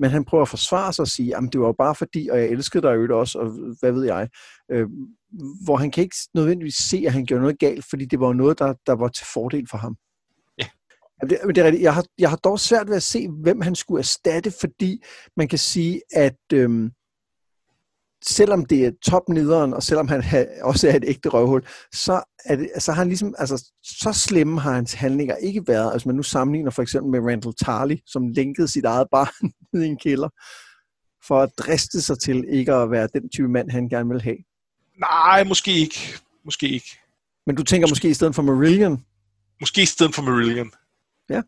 Men 0.00 0.10
han 0.10 0.24
prøver 0.24 0.42
at 0.42 0.48
forsvare 0.48 0.92
sig 0.92 1.02
og 1.02 1.08
sige, 1.08 1.36
at 1.36 1.42
det 1.52 1.60
var 1.60 1.72
bare 1.72 1.94
fordi, 1.94 2.28
og 2.32 2.38
jeg 2.38 2.48
elskede 2.48 2.82
dig 2.82 2.94
jo 2.94 3.20
også, 3.20 3.38
og 3.38 3.50
hvad 3.80 3.92
ved 3.92 4.04
jeg. 4.04 4.28
Øh, 4.72 4.86
hvor 5.64 5.76
han 5.76 5.90
kan 5.90 6.02
ikke 6.04 6.16
nødvendigvis 6.34 6.74
se, 6.74 7.02
at 7.06 7.12
han 7.12 7.24
gjorde 7.26 7.42
noget 7.42 7.58
galt, 7.58 7.84
fordi 7.90 8.04
det 8.04 8.20
var 8.20 8.32
noget, 8.32 8.58
der, 8.58 8.74
der 8.86 8.92
var 8.92 9.08
til 9.08 9.26
fordel 9.34 9.66
for 9.70 9.78
ham. 9.78 9.96
Ja. 10.58 10.66
Det, 11.20 11.38
det 11.48 11.58
er 11.58 11.64
rigtigt. 11.64 11.82
Jeg 11.82 11.94
har, 11.94 12.04
jeg 12.18 12.30
har 12.30 12.36
dog 12.36 12.60
svært 12.60 12.88
ved 12.88 12.96
at 12.96 13.02
se, 13.02 13.28
hvem 13.28 13.60
han 13.60 13.74
skulle 13.74 13.98
erstatte, 13.98 14.52
fordi 14.60 15.02
man 15.36 15.48
kan 15.48 15.58
sige, 15.58 16.00
at... 16.14 16.38
Øh, 16.52 16.90
selvom 18.24 18.64
det 18.64 18.86
er 18.86 18.90
topnederen, 19.04 19.74
og 19.74 19.82
selvom 19.82 20.08
han 20.08 20.22
også 20.62 20.88
er 20.88 20.96
et 20.96 21.04
ægte 21.06 21.28
røvhul, 21.28 21.66
så, 21.92 22.22
er 22.44 22.56
det, 22.56 22.70
så 22.78 22.92
har 22.92 22.98
han 22.98 23.08
ligesom, 23.08 23.34
altså, 23.38 23.72
så 23.82 24.12
slemme 24.12 24.60
har 24.60 24.72
hans 24.72 24.92
handlinger 24.92 25.36
ikke 25.36 25.62
været. 25.66 25.92
Altså 25.92 26.08
man 26.08 26.16
nu 26.16 26.22
sammenligner 26.22 26.70
for 26.70 26.82
eksempel 26.82 27.10
med 27.10 27.30
Randall 27.30 27.54
Tarly, 27.64 27.96
som 28.06 28.28
linkede 28.28 28.68
sit 28.68 28.84
eget 28.84 29.08
barn 29.10 29.50
ned 29.72 29.82
i 29.82 29.86
en 29.86 29.98
kælder, 29.98 30.28
for 31.26 31.40
at 31.40 31.50
driste 31.58 32.02
sig 32.02 32.18
til 32.18 32.44
ikke 32.48 32.72
at 32.72 32.90
være 32.90 33.08
den 33.12 33.28
type 33.28 33.48
mand, 33.48 33.70
han 33.70 33.88
gerne 33.88 34.08
vil 34.10 34.22
have. 34.22 34.36
Nej, 34.98 35.44
måske 35.44 35.72
ikke. 35.72 35.98
Måske 36.44 36.68
ikke. 36.68 36.98
Men 37.46 37.56
du 37.56 37.62
tænker 37.62 37.88
måske 37.88 38.08
i 38.08 38.14
stedet 38.14 38.34
for 38.34 38.42
Marillion? 38.42 39.04
Måske 39.60 39.82
i 39.82 39.86
stedet 39.86 40.14
for 40.14 40.22
Marillion. 40.22 40.70
Ja. 41.30 41.42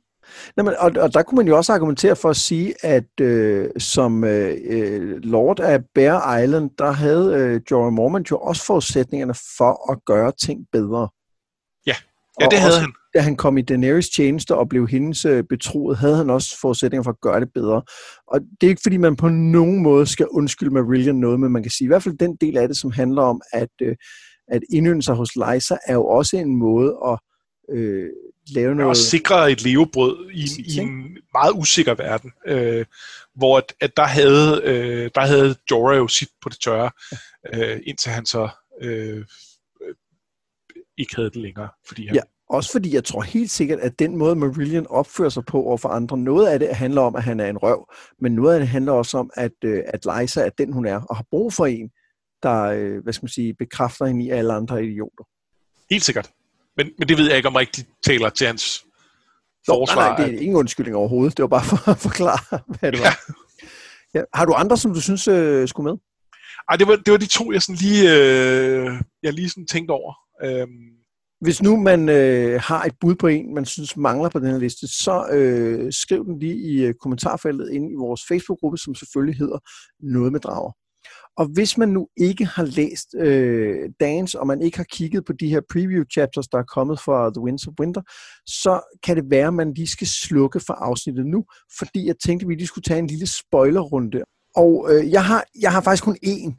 Nå, 0.56 0.62
men, 0.62 0.74
og, 0.78 0.92
og 0.96 1.14
der 1.14 1.22
kunne 1.22 1.36
man 1.36 1.48
jo 1.48 1.56
også 1.56 1.72
argumentere 1.72 2.16
for 2.16 2.30
at 2.30 2.36
sige, 2.36 2.74
at 2.82 3.20
øh, 3.20 3.68
som 3.78 4.24
øh, 4.24 4.56
øh 4.64 5.16
Lord 5.22 5.60
af 5.60 5.80
Bear 5.94 6.38
Island, 6.38 6.70
der 6.78 6.90
havde 6.90 7.34
øh, 7.34 7.60
Jorah 7.70 7.92
Mormont 7.92 8.30
jo 8.30 8.38
også 8.38 8.64
forudsætningerne 8.66 9.34
for 9.56 9.92
at 9.92 9.98
gøre 10.06 10.32
ting 10.42 10.66
bedre. 10.72 11.08
Ja, 11.86 11.94
ja 12.40 12.44
det 12.44 12.52
og 12.52 12.60
havde 12.60 12.70
også, 12.70 12.80
han. 12.80 12.92
Da 13.14 13.20
han 13.20 13.36
kom 13.36 13.58
i 13.58 13.62
Daenerys 13.62 14.10
tjeneste 14.10 14.56
og 14.56 14.68
blev 14.68 14.88
hendes 14.88 15.24
øh, 15.24 15.44
betroet, 15.48 15.98
havde 15.98 16.16
han 16.16 16.30
også 16.30 16.60
forudsætninger 16.60 17.02
for 17.02 17.10
at 17.10 17.20
gøre 17.20 17.40
det 17.40 17.48
bedre. 17.54 17.82
Og 18.26 18.40
det 18.40 18.66
er 18.66 18.70
ikke 18.70 18.82
fordi, 18.82 18.96
man 18.96 19.16
på 19.16 19.28
nogen 19.28 19.82
måde 19.82 20.06
skal 20.06 20.26
undskylde 20.28 20.74
Marillion 20.74 21.20
noget, 21.20 21.40
men 21.40 21.52
man 21.52 21.62
kan 21.62 21.70
sige 21.70 21.86
i 21.86 21.88
hvert 21.88 22.02
fald 22.02 22.18
den 22.18 22.36
del 22.40 22.56
af 22.56 22.68
det, 22.68 22.76
som 22.76 22.90
handler 22.90 23.22
om, 23.22 23.40
at, 23.52 23.68
øh, 23.82 23.96
at 24.48 24.60
indynde 24.72 25.02
sig 25.02 25.14
hos 25.14 25.36
Lysa, 25.36 25.76
er 25.86 25.94
jo 25.94 26.06
også 26.06 26.36
en 26.36 26.56
måde 26.56 26.96
at 27.06 27.18
øh, 27.70 28.10
lave 28.54 28.74
noget... 28.74 28.88
Og 28.88 28.96
sikre 28.96 29.52
et 29.52 29.62
levebrød 29.62 30.30
i, 30.30 30.48
i 30.58 30.76
en 30.78 31.16
meget 31.34 31.52
usikker 31.54 31.94
verden, 31.94 32.32
øh, 32.46 32.84
hvor 33.34 33.58
at, 33.58 33.74
at 33.80 33.96
der, 33.96 34.06
havde, 34.06 34.62
øh, 34.64 35.10
der 35.14 35.20
havde 35.20 35.56
Jorah 35.70 35.98
jo 35.98 36.08
sit 36.08 36.28
på 36.42 36.48
det 36.48 36.60
tørre, 36.60 36.90
øh, 37.54 37.80
indtil 37.86 38.12
han 38.12 38.26
så 38.26 38.48
øh, 38.82 39.24
øh, 39.82 39.94
ikke 40.98 41.16
havde 41.16 41.30
det 41.30 41.36
længere. 41.36 41.68
Fordi 41.88 42.06
han, 42.06 42.14
ja. 42.14 42.20
Også 42.50 42.72
fordi 42.72 42.94
jeg 42.94 43.04
tror 43.04 43.22
helt 43.22 43.50
sikkert, 43.50 43.80
at 43.80 43.98
den 43.98 44.16
måde 44.16 44.36
Marillion 44.36 44.86
opfører 44.86 45.28
sig 45.28 45.44
på 45.44 45.62
over 45.62 45.76
for 45.76 45.88
andre, 45.88 46.18
noget 46.18 46.46
af 46.46 46.58
det 46.58 46.68
handler 46.68 47.00
om, 47.00 47.16
at 47.16 47.22
han 47.22 47.40
er 47.40 47.46
en 47.46 47.58
røv, 47.58 47.92
men 48.20 48.34
noget 48.34 48.54
af 48.54 48.60
det 48.60 48.68
handler 48.68 48.92
også 48.92 49.18
om, 49.18 49.30
at, 49.34 49.52
øh, 49.64 49.82
at 49.86 50.06
Lysa 50.06 50.40
er 50.40 50.50
den, 50.58 50.72
hun 50.72 50.86
er, 50.86 51.00
og 51.00 51.16
har 51.16 51.24
brug 51.30 51.52
for 51.52 51.66
en, 51.66 51.90
der 52.42 52.62
øh, 52.62 53.02
hvad 53.02 53.12
skal 53.12 53.24
man 53.24 53.28
sige, 53.28 53.54
bekræfter 53.54 54.06
hende 54.06 54.24
i 54.24 54.30
alle 54.30 54.52
andre 54.52 54.84
idioter. 54.84 55.24
Helt 55.90 56.04
sikkert. 56.04 56.30
Men, 56.76 56.90
men 56.98 57.08
det 57.08 57.18
ved 57.18 57.28
jeg 57.28 57.36
ikke 57.36 57.48
om 57.48 57.54
rigtigt 57.54 57.88
taler 58.06 58.28
til 58.28 58.46
hans 58.46 58.84
forsvar. 59.66 60.08
Nej, 60.08 60.18
nej, 60.18 60.26
det 60.26 60.34
er 60.34 60.40
ingen 60.40 60.56
undskyldning 60.56 60.96
overhovedet. 60.96 61.36
Det 61.36 61.42
var 61.42 61.48
bare 61.48 61.64
for 61.64 61.88
at 61.90 61.98
forklare, 62.08 62.60
hvad 62.78 62.92
det 62.92 63.00
var. 63.00 63.06
Ja. 63.06 63.40
Ja. 64.14 64.22
Har 64.34 64.44
du 64.44 64.52
andre, 64.52 64.76
som 64.76 64.94
du 64.94 65.00
synes 65.00 65.28
øh, 65.28 65.68
skulle 65.68 65.90
med? 65.90 65.98
Ej, 66.70 66.76
det 66.76 66.88
var, 66.88 66.96
det 66.96 67.12
var 67.12 67.18
de 67.18 67.26
to, 67.26 67.52
jeg 67.52 67.62
sådan 67.62 67.78
lige, 67.80 68.02
øh, 68.16 69.00
jeg 69.22 69.32
lige 69.32 69.50
sådan 69.50 69.66
tænkte 69.66 69.92
over. 69.92 70.14
Øhm. 70.44 71.00
Hvis 71.40 71.62
nu 71.62 71.76
man 71.76 72.08
øh, 72.08 72.60
har 72.60 72.84
et 72.84 72.94
bud 73.00 73.14
på 73.14 73.26
en, 73.26 73.54
man 73.54 73.64
synes 73.64 73.96
mangler 73.96 74.28
på 74.28 74.38
den 74.38 74.50
her 74.50 74.58
liste, 74.58 74.86
så 74.86 75.26
øh, 75.32 75.92
skriv 75.92 76.24
den 76.24 76.38
lige 76.38 76.56
i 76.56 76.84
øh, 76.84 76.94
kommentarfeltet 76.94 77.70
inde 77.72 77.92
i 77.92 77.94
vores 77.94 78.20
Facebook-gruppe, 78.28 78.78
som 78.78 78.94
selvfølgelig 78.94 79.38
hedder 79.38 79.58
Noget 80.00 80.32
med 80.32 80.40
Drager. 80.40 80.72
Og 81.40 81.46
hvis 81.46 81.78
man 81.78 81.88
nu 81.88 82.08
ikke 82.16 82.44
har 82.44 82.64
læst 82.64 83.14
øh, 83.14 83.90
Dance, 84.00 84.40
og 84.40 84.46
man 84.46 84.62
ikke 84.62 84.76
har 84.76 84.84
kigget 84.84 85.24
på 85.24 85.32
de 85.32 85.48
her 85.48 85.60
preview 85.72 86.04
chapters, 86.12 86.48
der 86.48 86.58
er 86.58 86.62
kommet 86.62 87.00
fra 87.00 87.30
The 87.34 87.40
Winds 87.40 87.66
of 87.66 87.74
Winter, 87.80 88.02
så 88.46 88.80
kan 89.02 89.16
det 89.16 89.24
være, 89.30 89.46
at 89.46 89.54
man 89.54 89.74
lige 89.74 89.86
skal 89.86 90.06
slukke 90.06 90.60
for 90.60 90.74
afsnittet 90.74 91.26
nu, 91.26 91.44
fordi 91.78 92.06
jeg 92.06 92.14
tænkte, 92.24 92.44
at 92.44 92.48
vi 92.48 92.54
lige 92.54 92.66
skulle 92.66 92.82
tage 92.82 92.98
en 92.98 93.06
lille 93.06 93.26
spoilerrunde. 93.26 94.22
Og 94.56 94.88
øh, 94.90 95.10
jeg, 95.10 95.24
har, 95.24 95.44
jeg 95.60 95.72
har 95.72 95.80
faktisk 95.80 96.04
kun 96.04 96.18
én, 96.26 96.50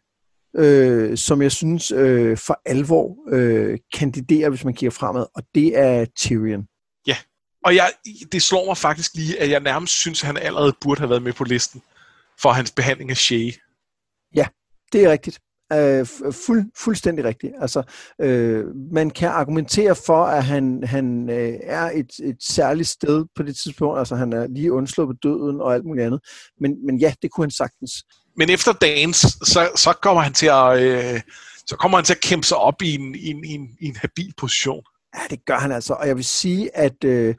øh, 0.61 1.17
som 1.17 1.41
jeg 1.41 1.51
synes 1.51 1.91
øh, 1.91 2.37
for 2.37 2.61
alvor 2.65 3.33
øh, 3.33 3.79
kandiderer, 3.93 4.49
hvis 4.49 4.65
man 4.65 4.73
kigger 4.73 4.91
fremad, 4.91 5.25
og 5.35 5.43
det 5.55 5.79
er 5.79 6.05
Tyrion. 6.17 6.65
Ja, 7.07 7.17
og 7.65 7.75
jeg, 7.75 7.91
det 8.31 8.41
slår 8.41 8.65
mig 8.65 8.77
faktisk 8.77 9.15
lige, 9.15 9.39
at 9.39 9.49
jeg 9.49 9.59
nærmest 9.59 9.93
synes, 9.93 10.23
at 10.23 10.27
han 10.27 10.37
allerede 10.37 10.73
burde 10.81 10.99
have 10.99 11.09
været 11.09 11.23
med 11.23 11.33
på 11.33 11.43
listen 11.43 11.81
for 12.41 12.49
hans 12.49 12.71
behandling 12.71 13.09
af 13.09 13.17
Shay. 13.17 13.51
Ja, 14.35 14.47
det 14.93 15.03
er 15.03 15.11
rigtigt. 15.11 15.39
Øh, 15.73 16.05
fuld, 16.45 16.71
fuldstændig 16.77 17.25
rigtigt. 17.25 17.53
Altså, 17.61 17.83
øh, 18.21 18.65
man 18.93 19.09
kan 19.09 19.29
argumentere 19.29 19.95
for, 19.95 20.23
at 20.23 20.43
han, 20.43 20.83
han 20.83 21.29
øh, 21.29 21.53
er 21.63 21.91
et, 21.93 22.11
et 22.23 22.37
særligt 22.39 22.89
sted 22.89 23.25
på 23.35 23.43
det 23.43 23.55
tidspunkt. 23.55 23.99
Altså, 23.99 24.15
han 24.15 24.33
er 24.33 24.47
lige 24.47 24.73
undsluppet 24.73 25.17
døden 25.23 25.61
og 25.61 25.73
alt 25.73 25.85
muligt 25.85 26.05
andet. 26.05 26.19
Men, 26.61 26.85
men 26.85 26.97
ja, 26.97 27.13
det 27.21 27.31
kunne 27.31 27.43
han 27.43 27.51
sagtens. 27.51 27.91
Men 28.37 28.49
efter 28.49 28.73
dagens, 28.73 29.17
så, 29.43 29.69
så 29.75 29.93
kommer 30.01 30.21
han 30.21 30.33
til 30.33 30.47
at... 30.47 30.79
Øh, 30.81 31.21
så 31.67 31.75
kommer 31.75 31.97
han 31.97 32.05
til 32.05 32.13
at 32.13 32.21
kæmpe 32.21 32.47
sig 32.47 32.57
op 32.57 32.81
i 32.81 32.95
en, 32.95 33.15
i 33.15 33.27
en, 33.27 33.45
i 33.45 33.53
en, 33.53 33.67
i 33.81 33.85
en 33.85 33.95
habil 33.95 34.33
position. 34.37 34.83
Ja, 35.15 35.21
det 35.29 35.45
gør 35.45 35.57
han 35.57 35.71
altså. 35.71 35.93
Og 35.93 36.07
jeg 36.07 36.15
vil 36.15 36.25
sige, 36.25 36.77
at 36.77 37.03
øh, 37.03 37.35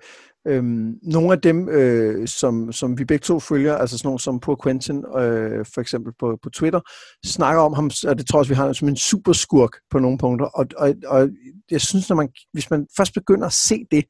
Øhm, 0.49 0.99
nogle 1.03 1.33
af 1.33 1.41
dem, 1.41 1.69
øh, 1.69 2.29
som, 2.29 2.73
som 2.73 2.99
vi 2.99 3.05
begge 3.05 3.23
to 3.23 3.41
følger, 3.41 3.75
altså 3.75 3.99
sådan 3.99 4.07
nogle 4.07 4.21
som 4.21 4.41
på 4.41 4.59
Quentin, 4.63 4.97
øh, 4.97 5.67
for 5.75 5.81
eksempel 5.81 6.13
på, 6.21 6.39
på 6.43 6.51
Twitter, 6.51 6.81
snakker 7.27 7.63
om 7.63 7.73
ham, 7.73 7.91
og 8.09 8.19
det 8.19 8.27
tror 8.27 8.37
jeg 8.37 8.41
også, 8.41 8.51
vi 8.51 8.57
har 8.57 8.73
som 8.73 8.89
en 8.89 8.97
superskurk 8.97 9.71
på 9.91 9.99
nogle 9.99 10.19
punkter. 10.19 10.47
Og, 10.47 10.67
og, 10.77 10.95
og 11.07 11.29
jeg 11.71 11.81
synes, 11.81 12.09
når 12.09 12.17
man, 12.17 12.29
hvis 12.53 12.71
man 12.71 12.87
først 12.97 13.15
begynder 13.15 13.47
at 13.47 13.53
se 13.53 13.85
det, 13.91 14.05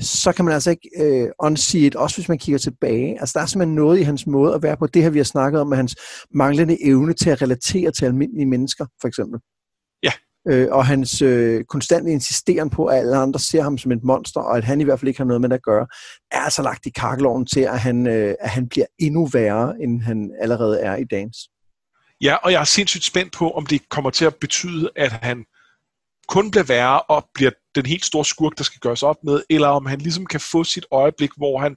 så 0.00 0.32
kan 0.32 0.44
man 0.44 0.54
altså 0.54 0.70
ikke 0.70 0.88
øh, 1.00 1.28
unsee 1.42 1.86
it, 1.86 1.94
også 1.94 2.16
hvis 2.16 2.28
man 2.28 2.38
kigger 2.38 2.58
tilbage. 2.58 3.20
Altså 3.20 3.32
der 3.34 3.42
er 3.42 3.46
simpelthen 3.46 3.74
noget 3.74 3.98
i 3.98 4.02
hans 4.02 4.26
måde 4.26 4.54
at 4.54 4.62
være 4.62 4.76
på. 4.76 4.86
Det 4.86 5.02
her, 5.02 5.10
vi 5.10 5.18
har 5.18 5.24
snakket 5.24 5.60
om, 5.60 5.68
med 5.68 5.76
hans 5.76 5.96
manglende 6.34 6.84
evne 6.86 7.12
til 7.12 7.30
at 7.30 7.42
relatere 7.42 7.90
til 7.90 8.04
almindelige 8.04 8.46
mennesker, 8.46 8.86
for 9.00 9.08
eksempel 9.08 9.40
øh, 10.48 10.68
og 10.70 10.86
hans 10.86 11.22
øh, 11.22 11.64
konstante 11.64 12.10
insisteren 12.10 12.70
på, 12.70 12.86
at 12.86 12.98
alle 12.98 13.16
andre 13.16 13.40
ser 13.40 13.62
ham 13.62 13.78
som 13.78 13.92
et 13.92 14.04
monster, 14.04 14.40
og 14.40 14.56
at 14.56 14.64
han 14.64 14.80
i 14.80 14.84
hvert 14.84 15.00
fald 15.00 15.08
ikke 15.08 15.20
har 15.20 15.24
noget 15.24 15.40
med 15.40 15.48
det 15.48 15.54
at 15.54 15.62
gøre, 15.62 15.86
er 16.32 16.40
altså 16.40 16.62
lagt 16.62 16.86
i 16.86 16.90
kakkeloven 16.90 17.46
til, 17.46 17.60
at 17.60 17.80
han, 17.80 18.06
øh, 18.06 18.34
at 18.40 18.50
han 18.50 18.68
bliver 18.68 18.86
endnu 18.98 19.26
værre, 19.26 19.74
end 19.80 20.02
han 20.02 20.30
allerede 20.40 20.80
er 20.80 20.96
i 20.96 21.04
dagens. 21.04 21.38
Ja, 22.20 22.34
og 22.34 22.52
jeg 22.52 22.60
er 22.60 22.64
sindssygt 22.64 23.04
spændt 23.04 23.32
på, 23.32 23.50
om 23.50 23.66
det 23.66 23.88
kommer 23.88 24.10
til 24.10 24.24
at 24.24 24.34
betyde, 24.40 24.90
at 24.96 25.12
han 25.12 25.44
kun 26.28 26.50
bliver 26.50 26.64
værre 26.64 27.00
og 27.00 27.26
bliver 27.34 27.50
den 27.74 27.86
helt 27.86 28.04
store 28.04 28.24
skurk, 28.24 28.52
der 28.58 28.64
skal 28.64 28.80
gøres 28.80 29.02
op 29.02 29.16
med, 29.24 29.42
eller 29.50 29.68
om 29.68 29.86
han 29.86 29.98
ligesom 29.98 30.26
kan 30.26 30.40
få 30.40 30.64
sit 30.64 30.86
øjeblik, 30.90 31.30
hvor 31.36 31.58
han 31.58 31.76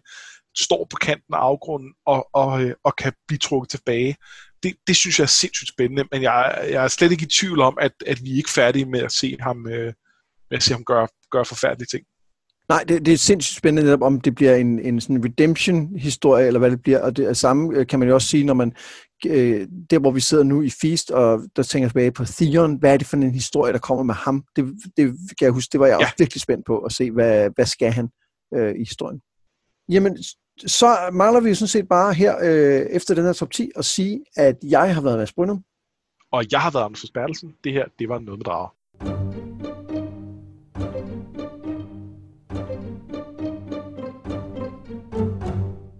står 0.58 0.88
på 0.90 0.98
kanten 1.02 1.34
af 1.34 1.38
afgrunden 1.38 1.94
og, 2.06 2.28
og, 2.34 2.64
øh, 2.64 2.74
og 2.84 2.96
kan 2.96 3.14
blive 3.28 3.40
trukket 3.40 3.70
tilbage 3.70 4.16
det, 4.64 4.76
det 4.88 4.96
synes 4.96 5.20
jeg 5.20 5.24
er 5.24 5.28
sindssygt 5.28 5.70
spændende, 5.70 6.04
men 6.12 6.22
jeg, 6.22 6.68
jeg 6.70 6.84
er 6.84 6.88
slet 6.88 7.12
ikke 7.12 7.24
i 7.26 7.30
tvivl 7.40 7.62
om, 7.62 7.78
at, 7.82 7.92
at 8.08 8.24
vi 8.24 8.32
er 8.32 8.36
ikke 8.36 8.52
færdige 8.52 8.86
med 8.86 9.00
at 9.00 9.12
se 9.12 9.38
ham, 9.40 9.68
øh, 9.68 9.94
med 10.50 10.58
at 10.58 10.64
se 10.64 10.74
ham 10.74 10.84
gøre, 10.84 11.08
gøre 11.32 11.46
forfærdelige 11.46 11.88
ting. 11.88 12.06
Nej, 12.70 12.84
det, 12.88 13.06
det 13.06 13.14
er 13.14 13.18
sindssygt 13.18 13.58
spændende 13.58 13.84
netop, 13.84 14.02
om 14.02 14.22
det 14.22 14.36
bliver 14.36 14.56
en, 14.56 14.80
en 14.80 15.02
sådan 15.02 15.26
redemption-historie, 15.26 16.48
eller 16.48 16.60
hvad 16.60 16.72
det 16.72 16.82
bliver. 16.82 17.00
Og 17.00 17.18
det 17.18 17.26
er 17.26 17.34
samme 17.34 17.78
øh, 17.78 17.88
kan 17.88 18.00
man 18.00 18.08
jo 18.08 18.14
også 18.14 18.28
sige, 18.28 18.44
når 18.44 18.54
man, 18.54 18.74
øh, 19.26 19.68
der 19.90 20.00
hvor 20.00 20.12
vi 20.12 20.20
sidder 20.20 20.44
nu 20.44 20.62
i 20.62 20.70
Feast, 20.82 21.12
og 21.12 21.42
der 21.56 21.64
tænker 21.64 21.90
tilbage 21.90 22.12
på 22.12 22.26
Theon, 22.26 22.80
hvad 22.80 22.94
er 22.94 22.98
det 22.98 23.08
for 23.08 23.18
en 23.18 23.34
historie, 23.34 23.74
der 23.74 23.80
kommer 23.80 24.04
med 24.04 24.14
ham? 24.14 24.44
Det, 24.56 24.66
det 24.98 25.06
kan 25.40 25.46
jeg 25.46 25.52
huske, 25.52 25.72
det 25.72 25.80
var 25.80 25.88
jeg 25.88 25.98
ja. 26.00 26.06
også 26.06 26.16
virkelig 26.18 26.42
spændt 26.42 26.66
på, 26.66 26.80
at 26.80 26.92
se, 26.92 27.12
hvad, 27.12 27.50
hvad 27.56 27.66
skal 27.66 27.92
han 27.92 28.10
øh, 28.56 28.76
i 28.76 28.84
historien. 28.84 29.22
Jamen, 29.92 30.18
så 30.66 31.10
mangler 31.14 31.40
vi 31.42 31.54
sådan 31.54 31.68
set 31.68 31.88
bare 31.88 32.14
her 32.14 32.36
øh, 32.42 32.86
efter 32.90 33.16
den 33.16 33.24
her 33.26 33.34
top 33.34 33.52
10 33.52 33.72
at 33.76 33.86
sige, 33.86 34.26
at 34.36 34.56
jeg 34.64 34.96
har 34.96 35.02
været 35.02 35.18
Mads 35.18 35.34
Brynum. 35.34 35.64
Og 36.32 36.44
jeg 36.52 36.62
har 36.62 36.72
været 36.72 36.84
Anders 36.84 37.12
Bertelsen. 37.14 37.54
Det 37.64 37.74
her, 37.74 37.86
det 38.00 38.10
var 38.10 38.20
noget 38.20 38.40
med 38.40 38.46
drager. 38.46 38.77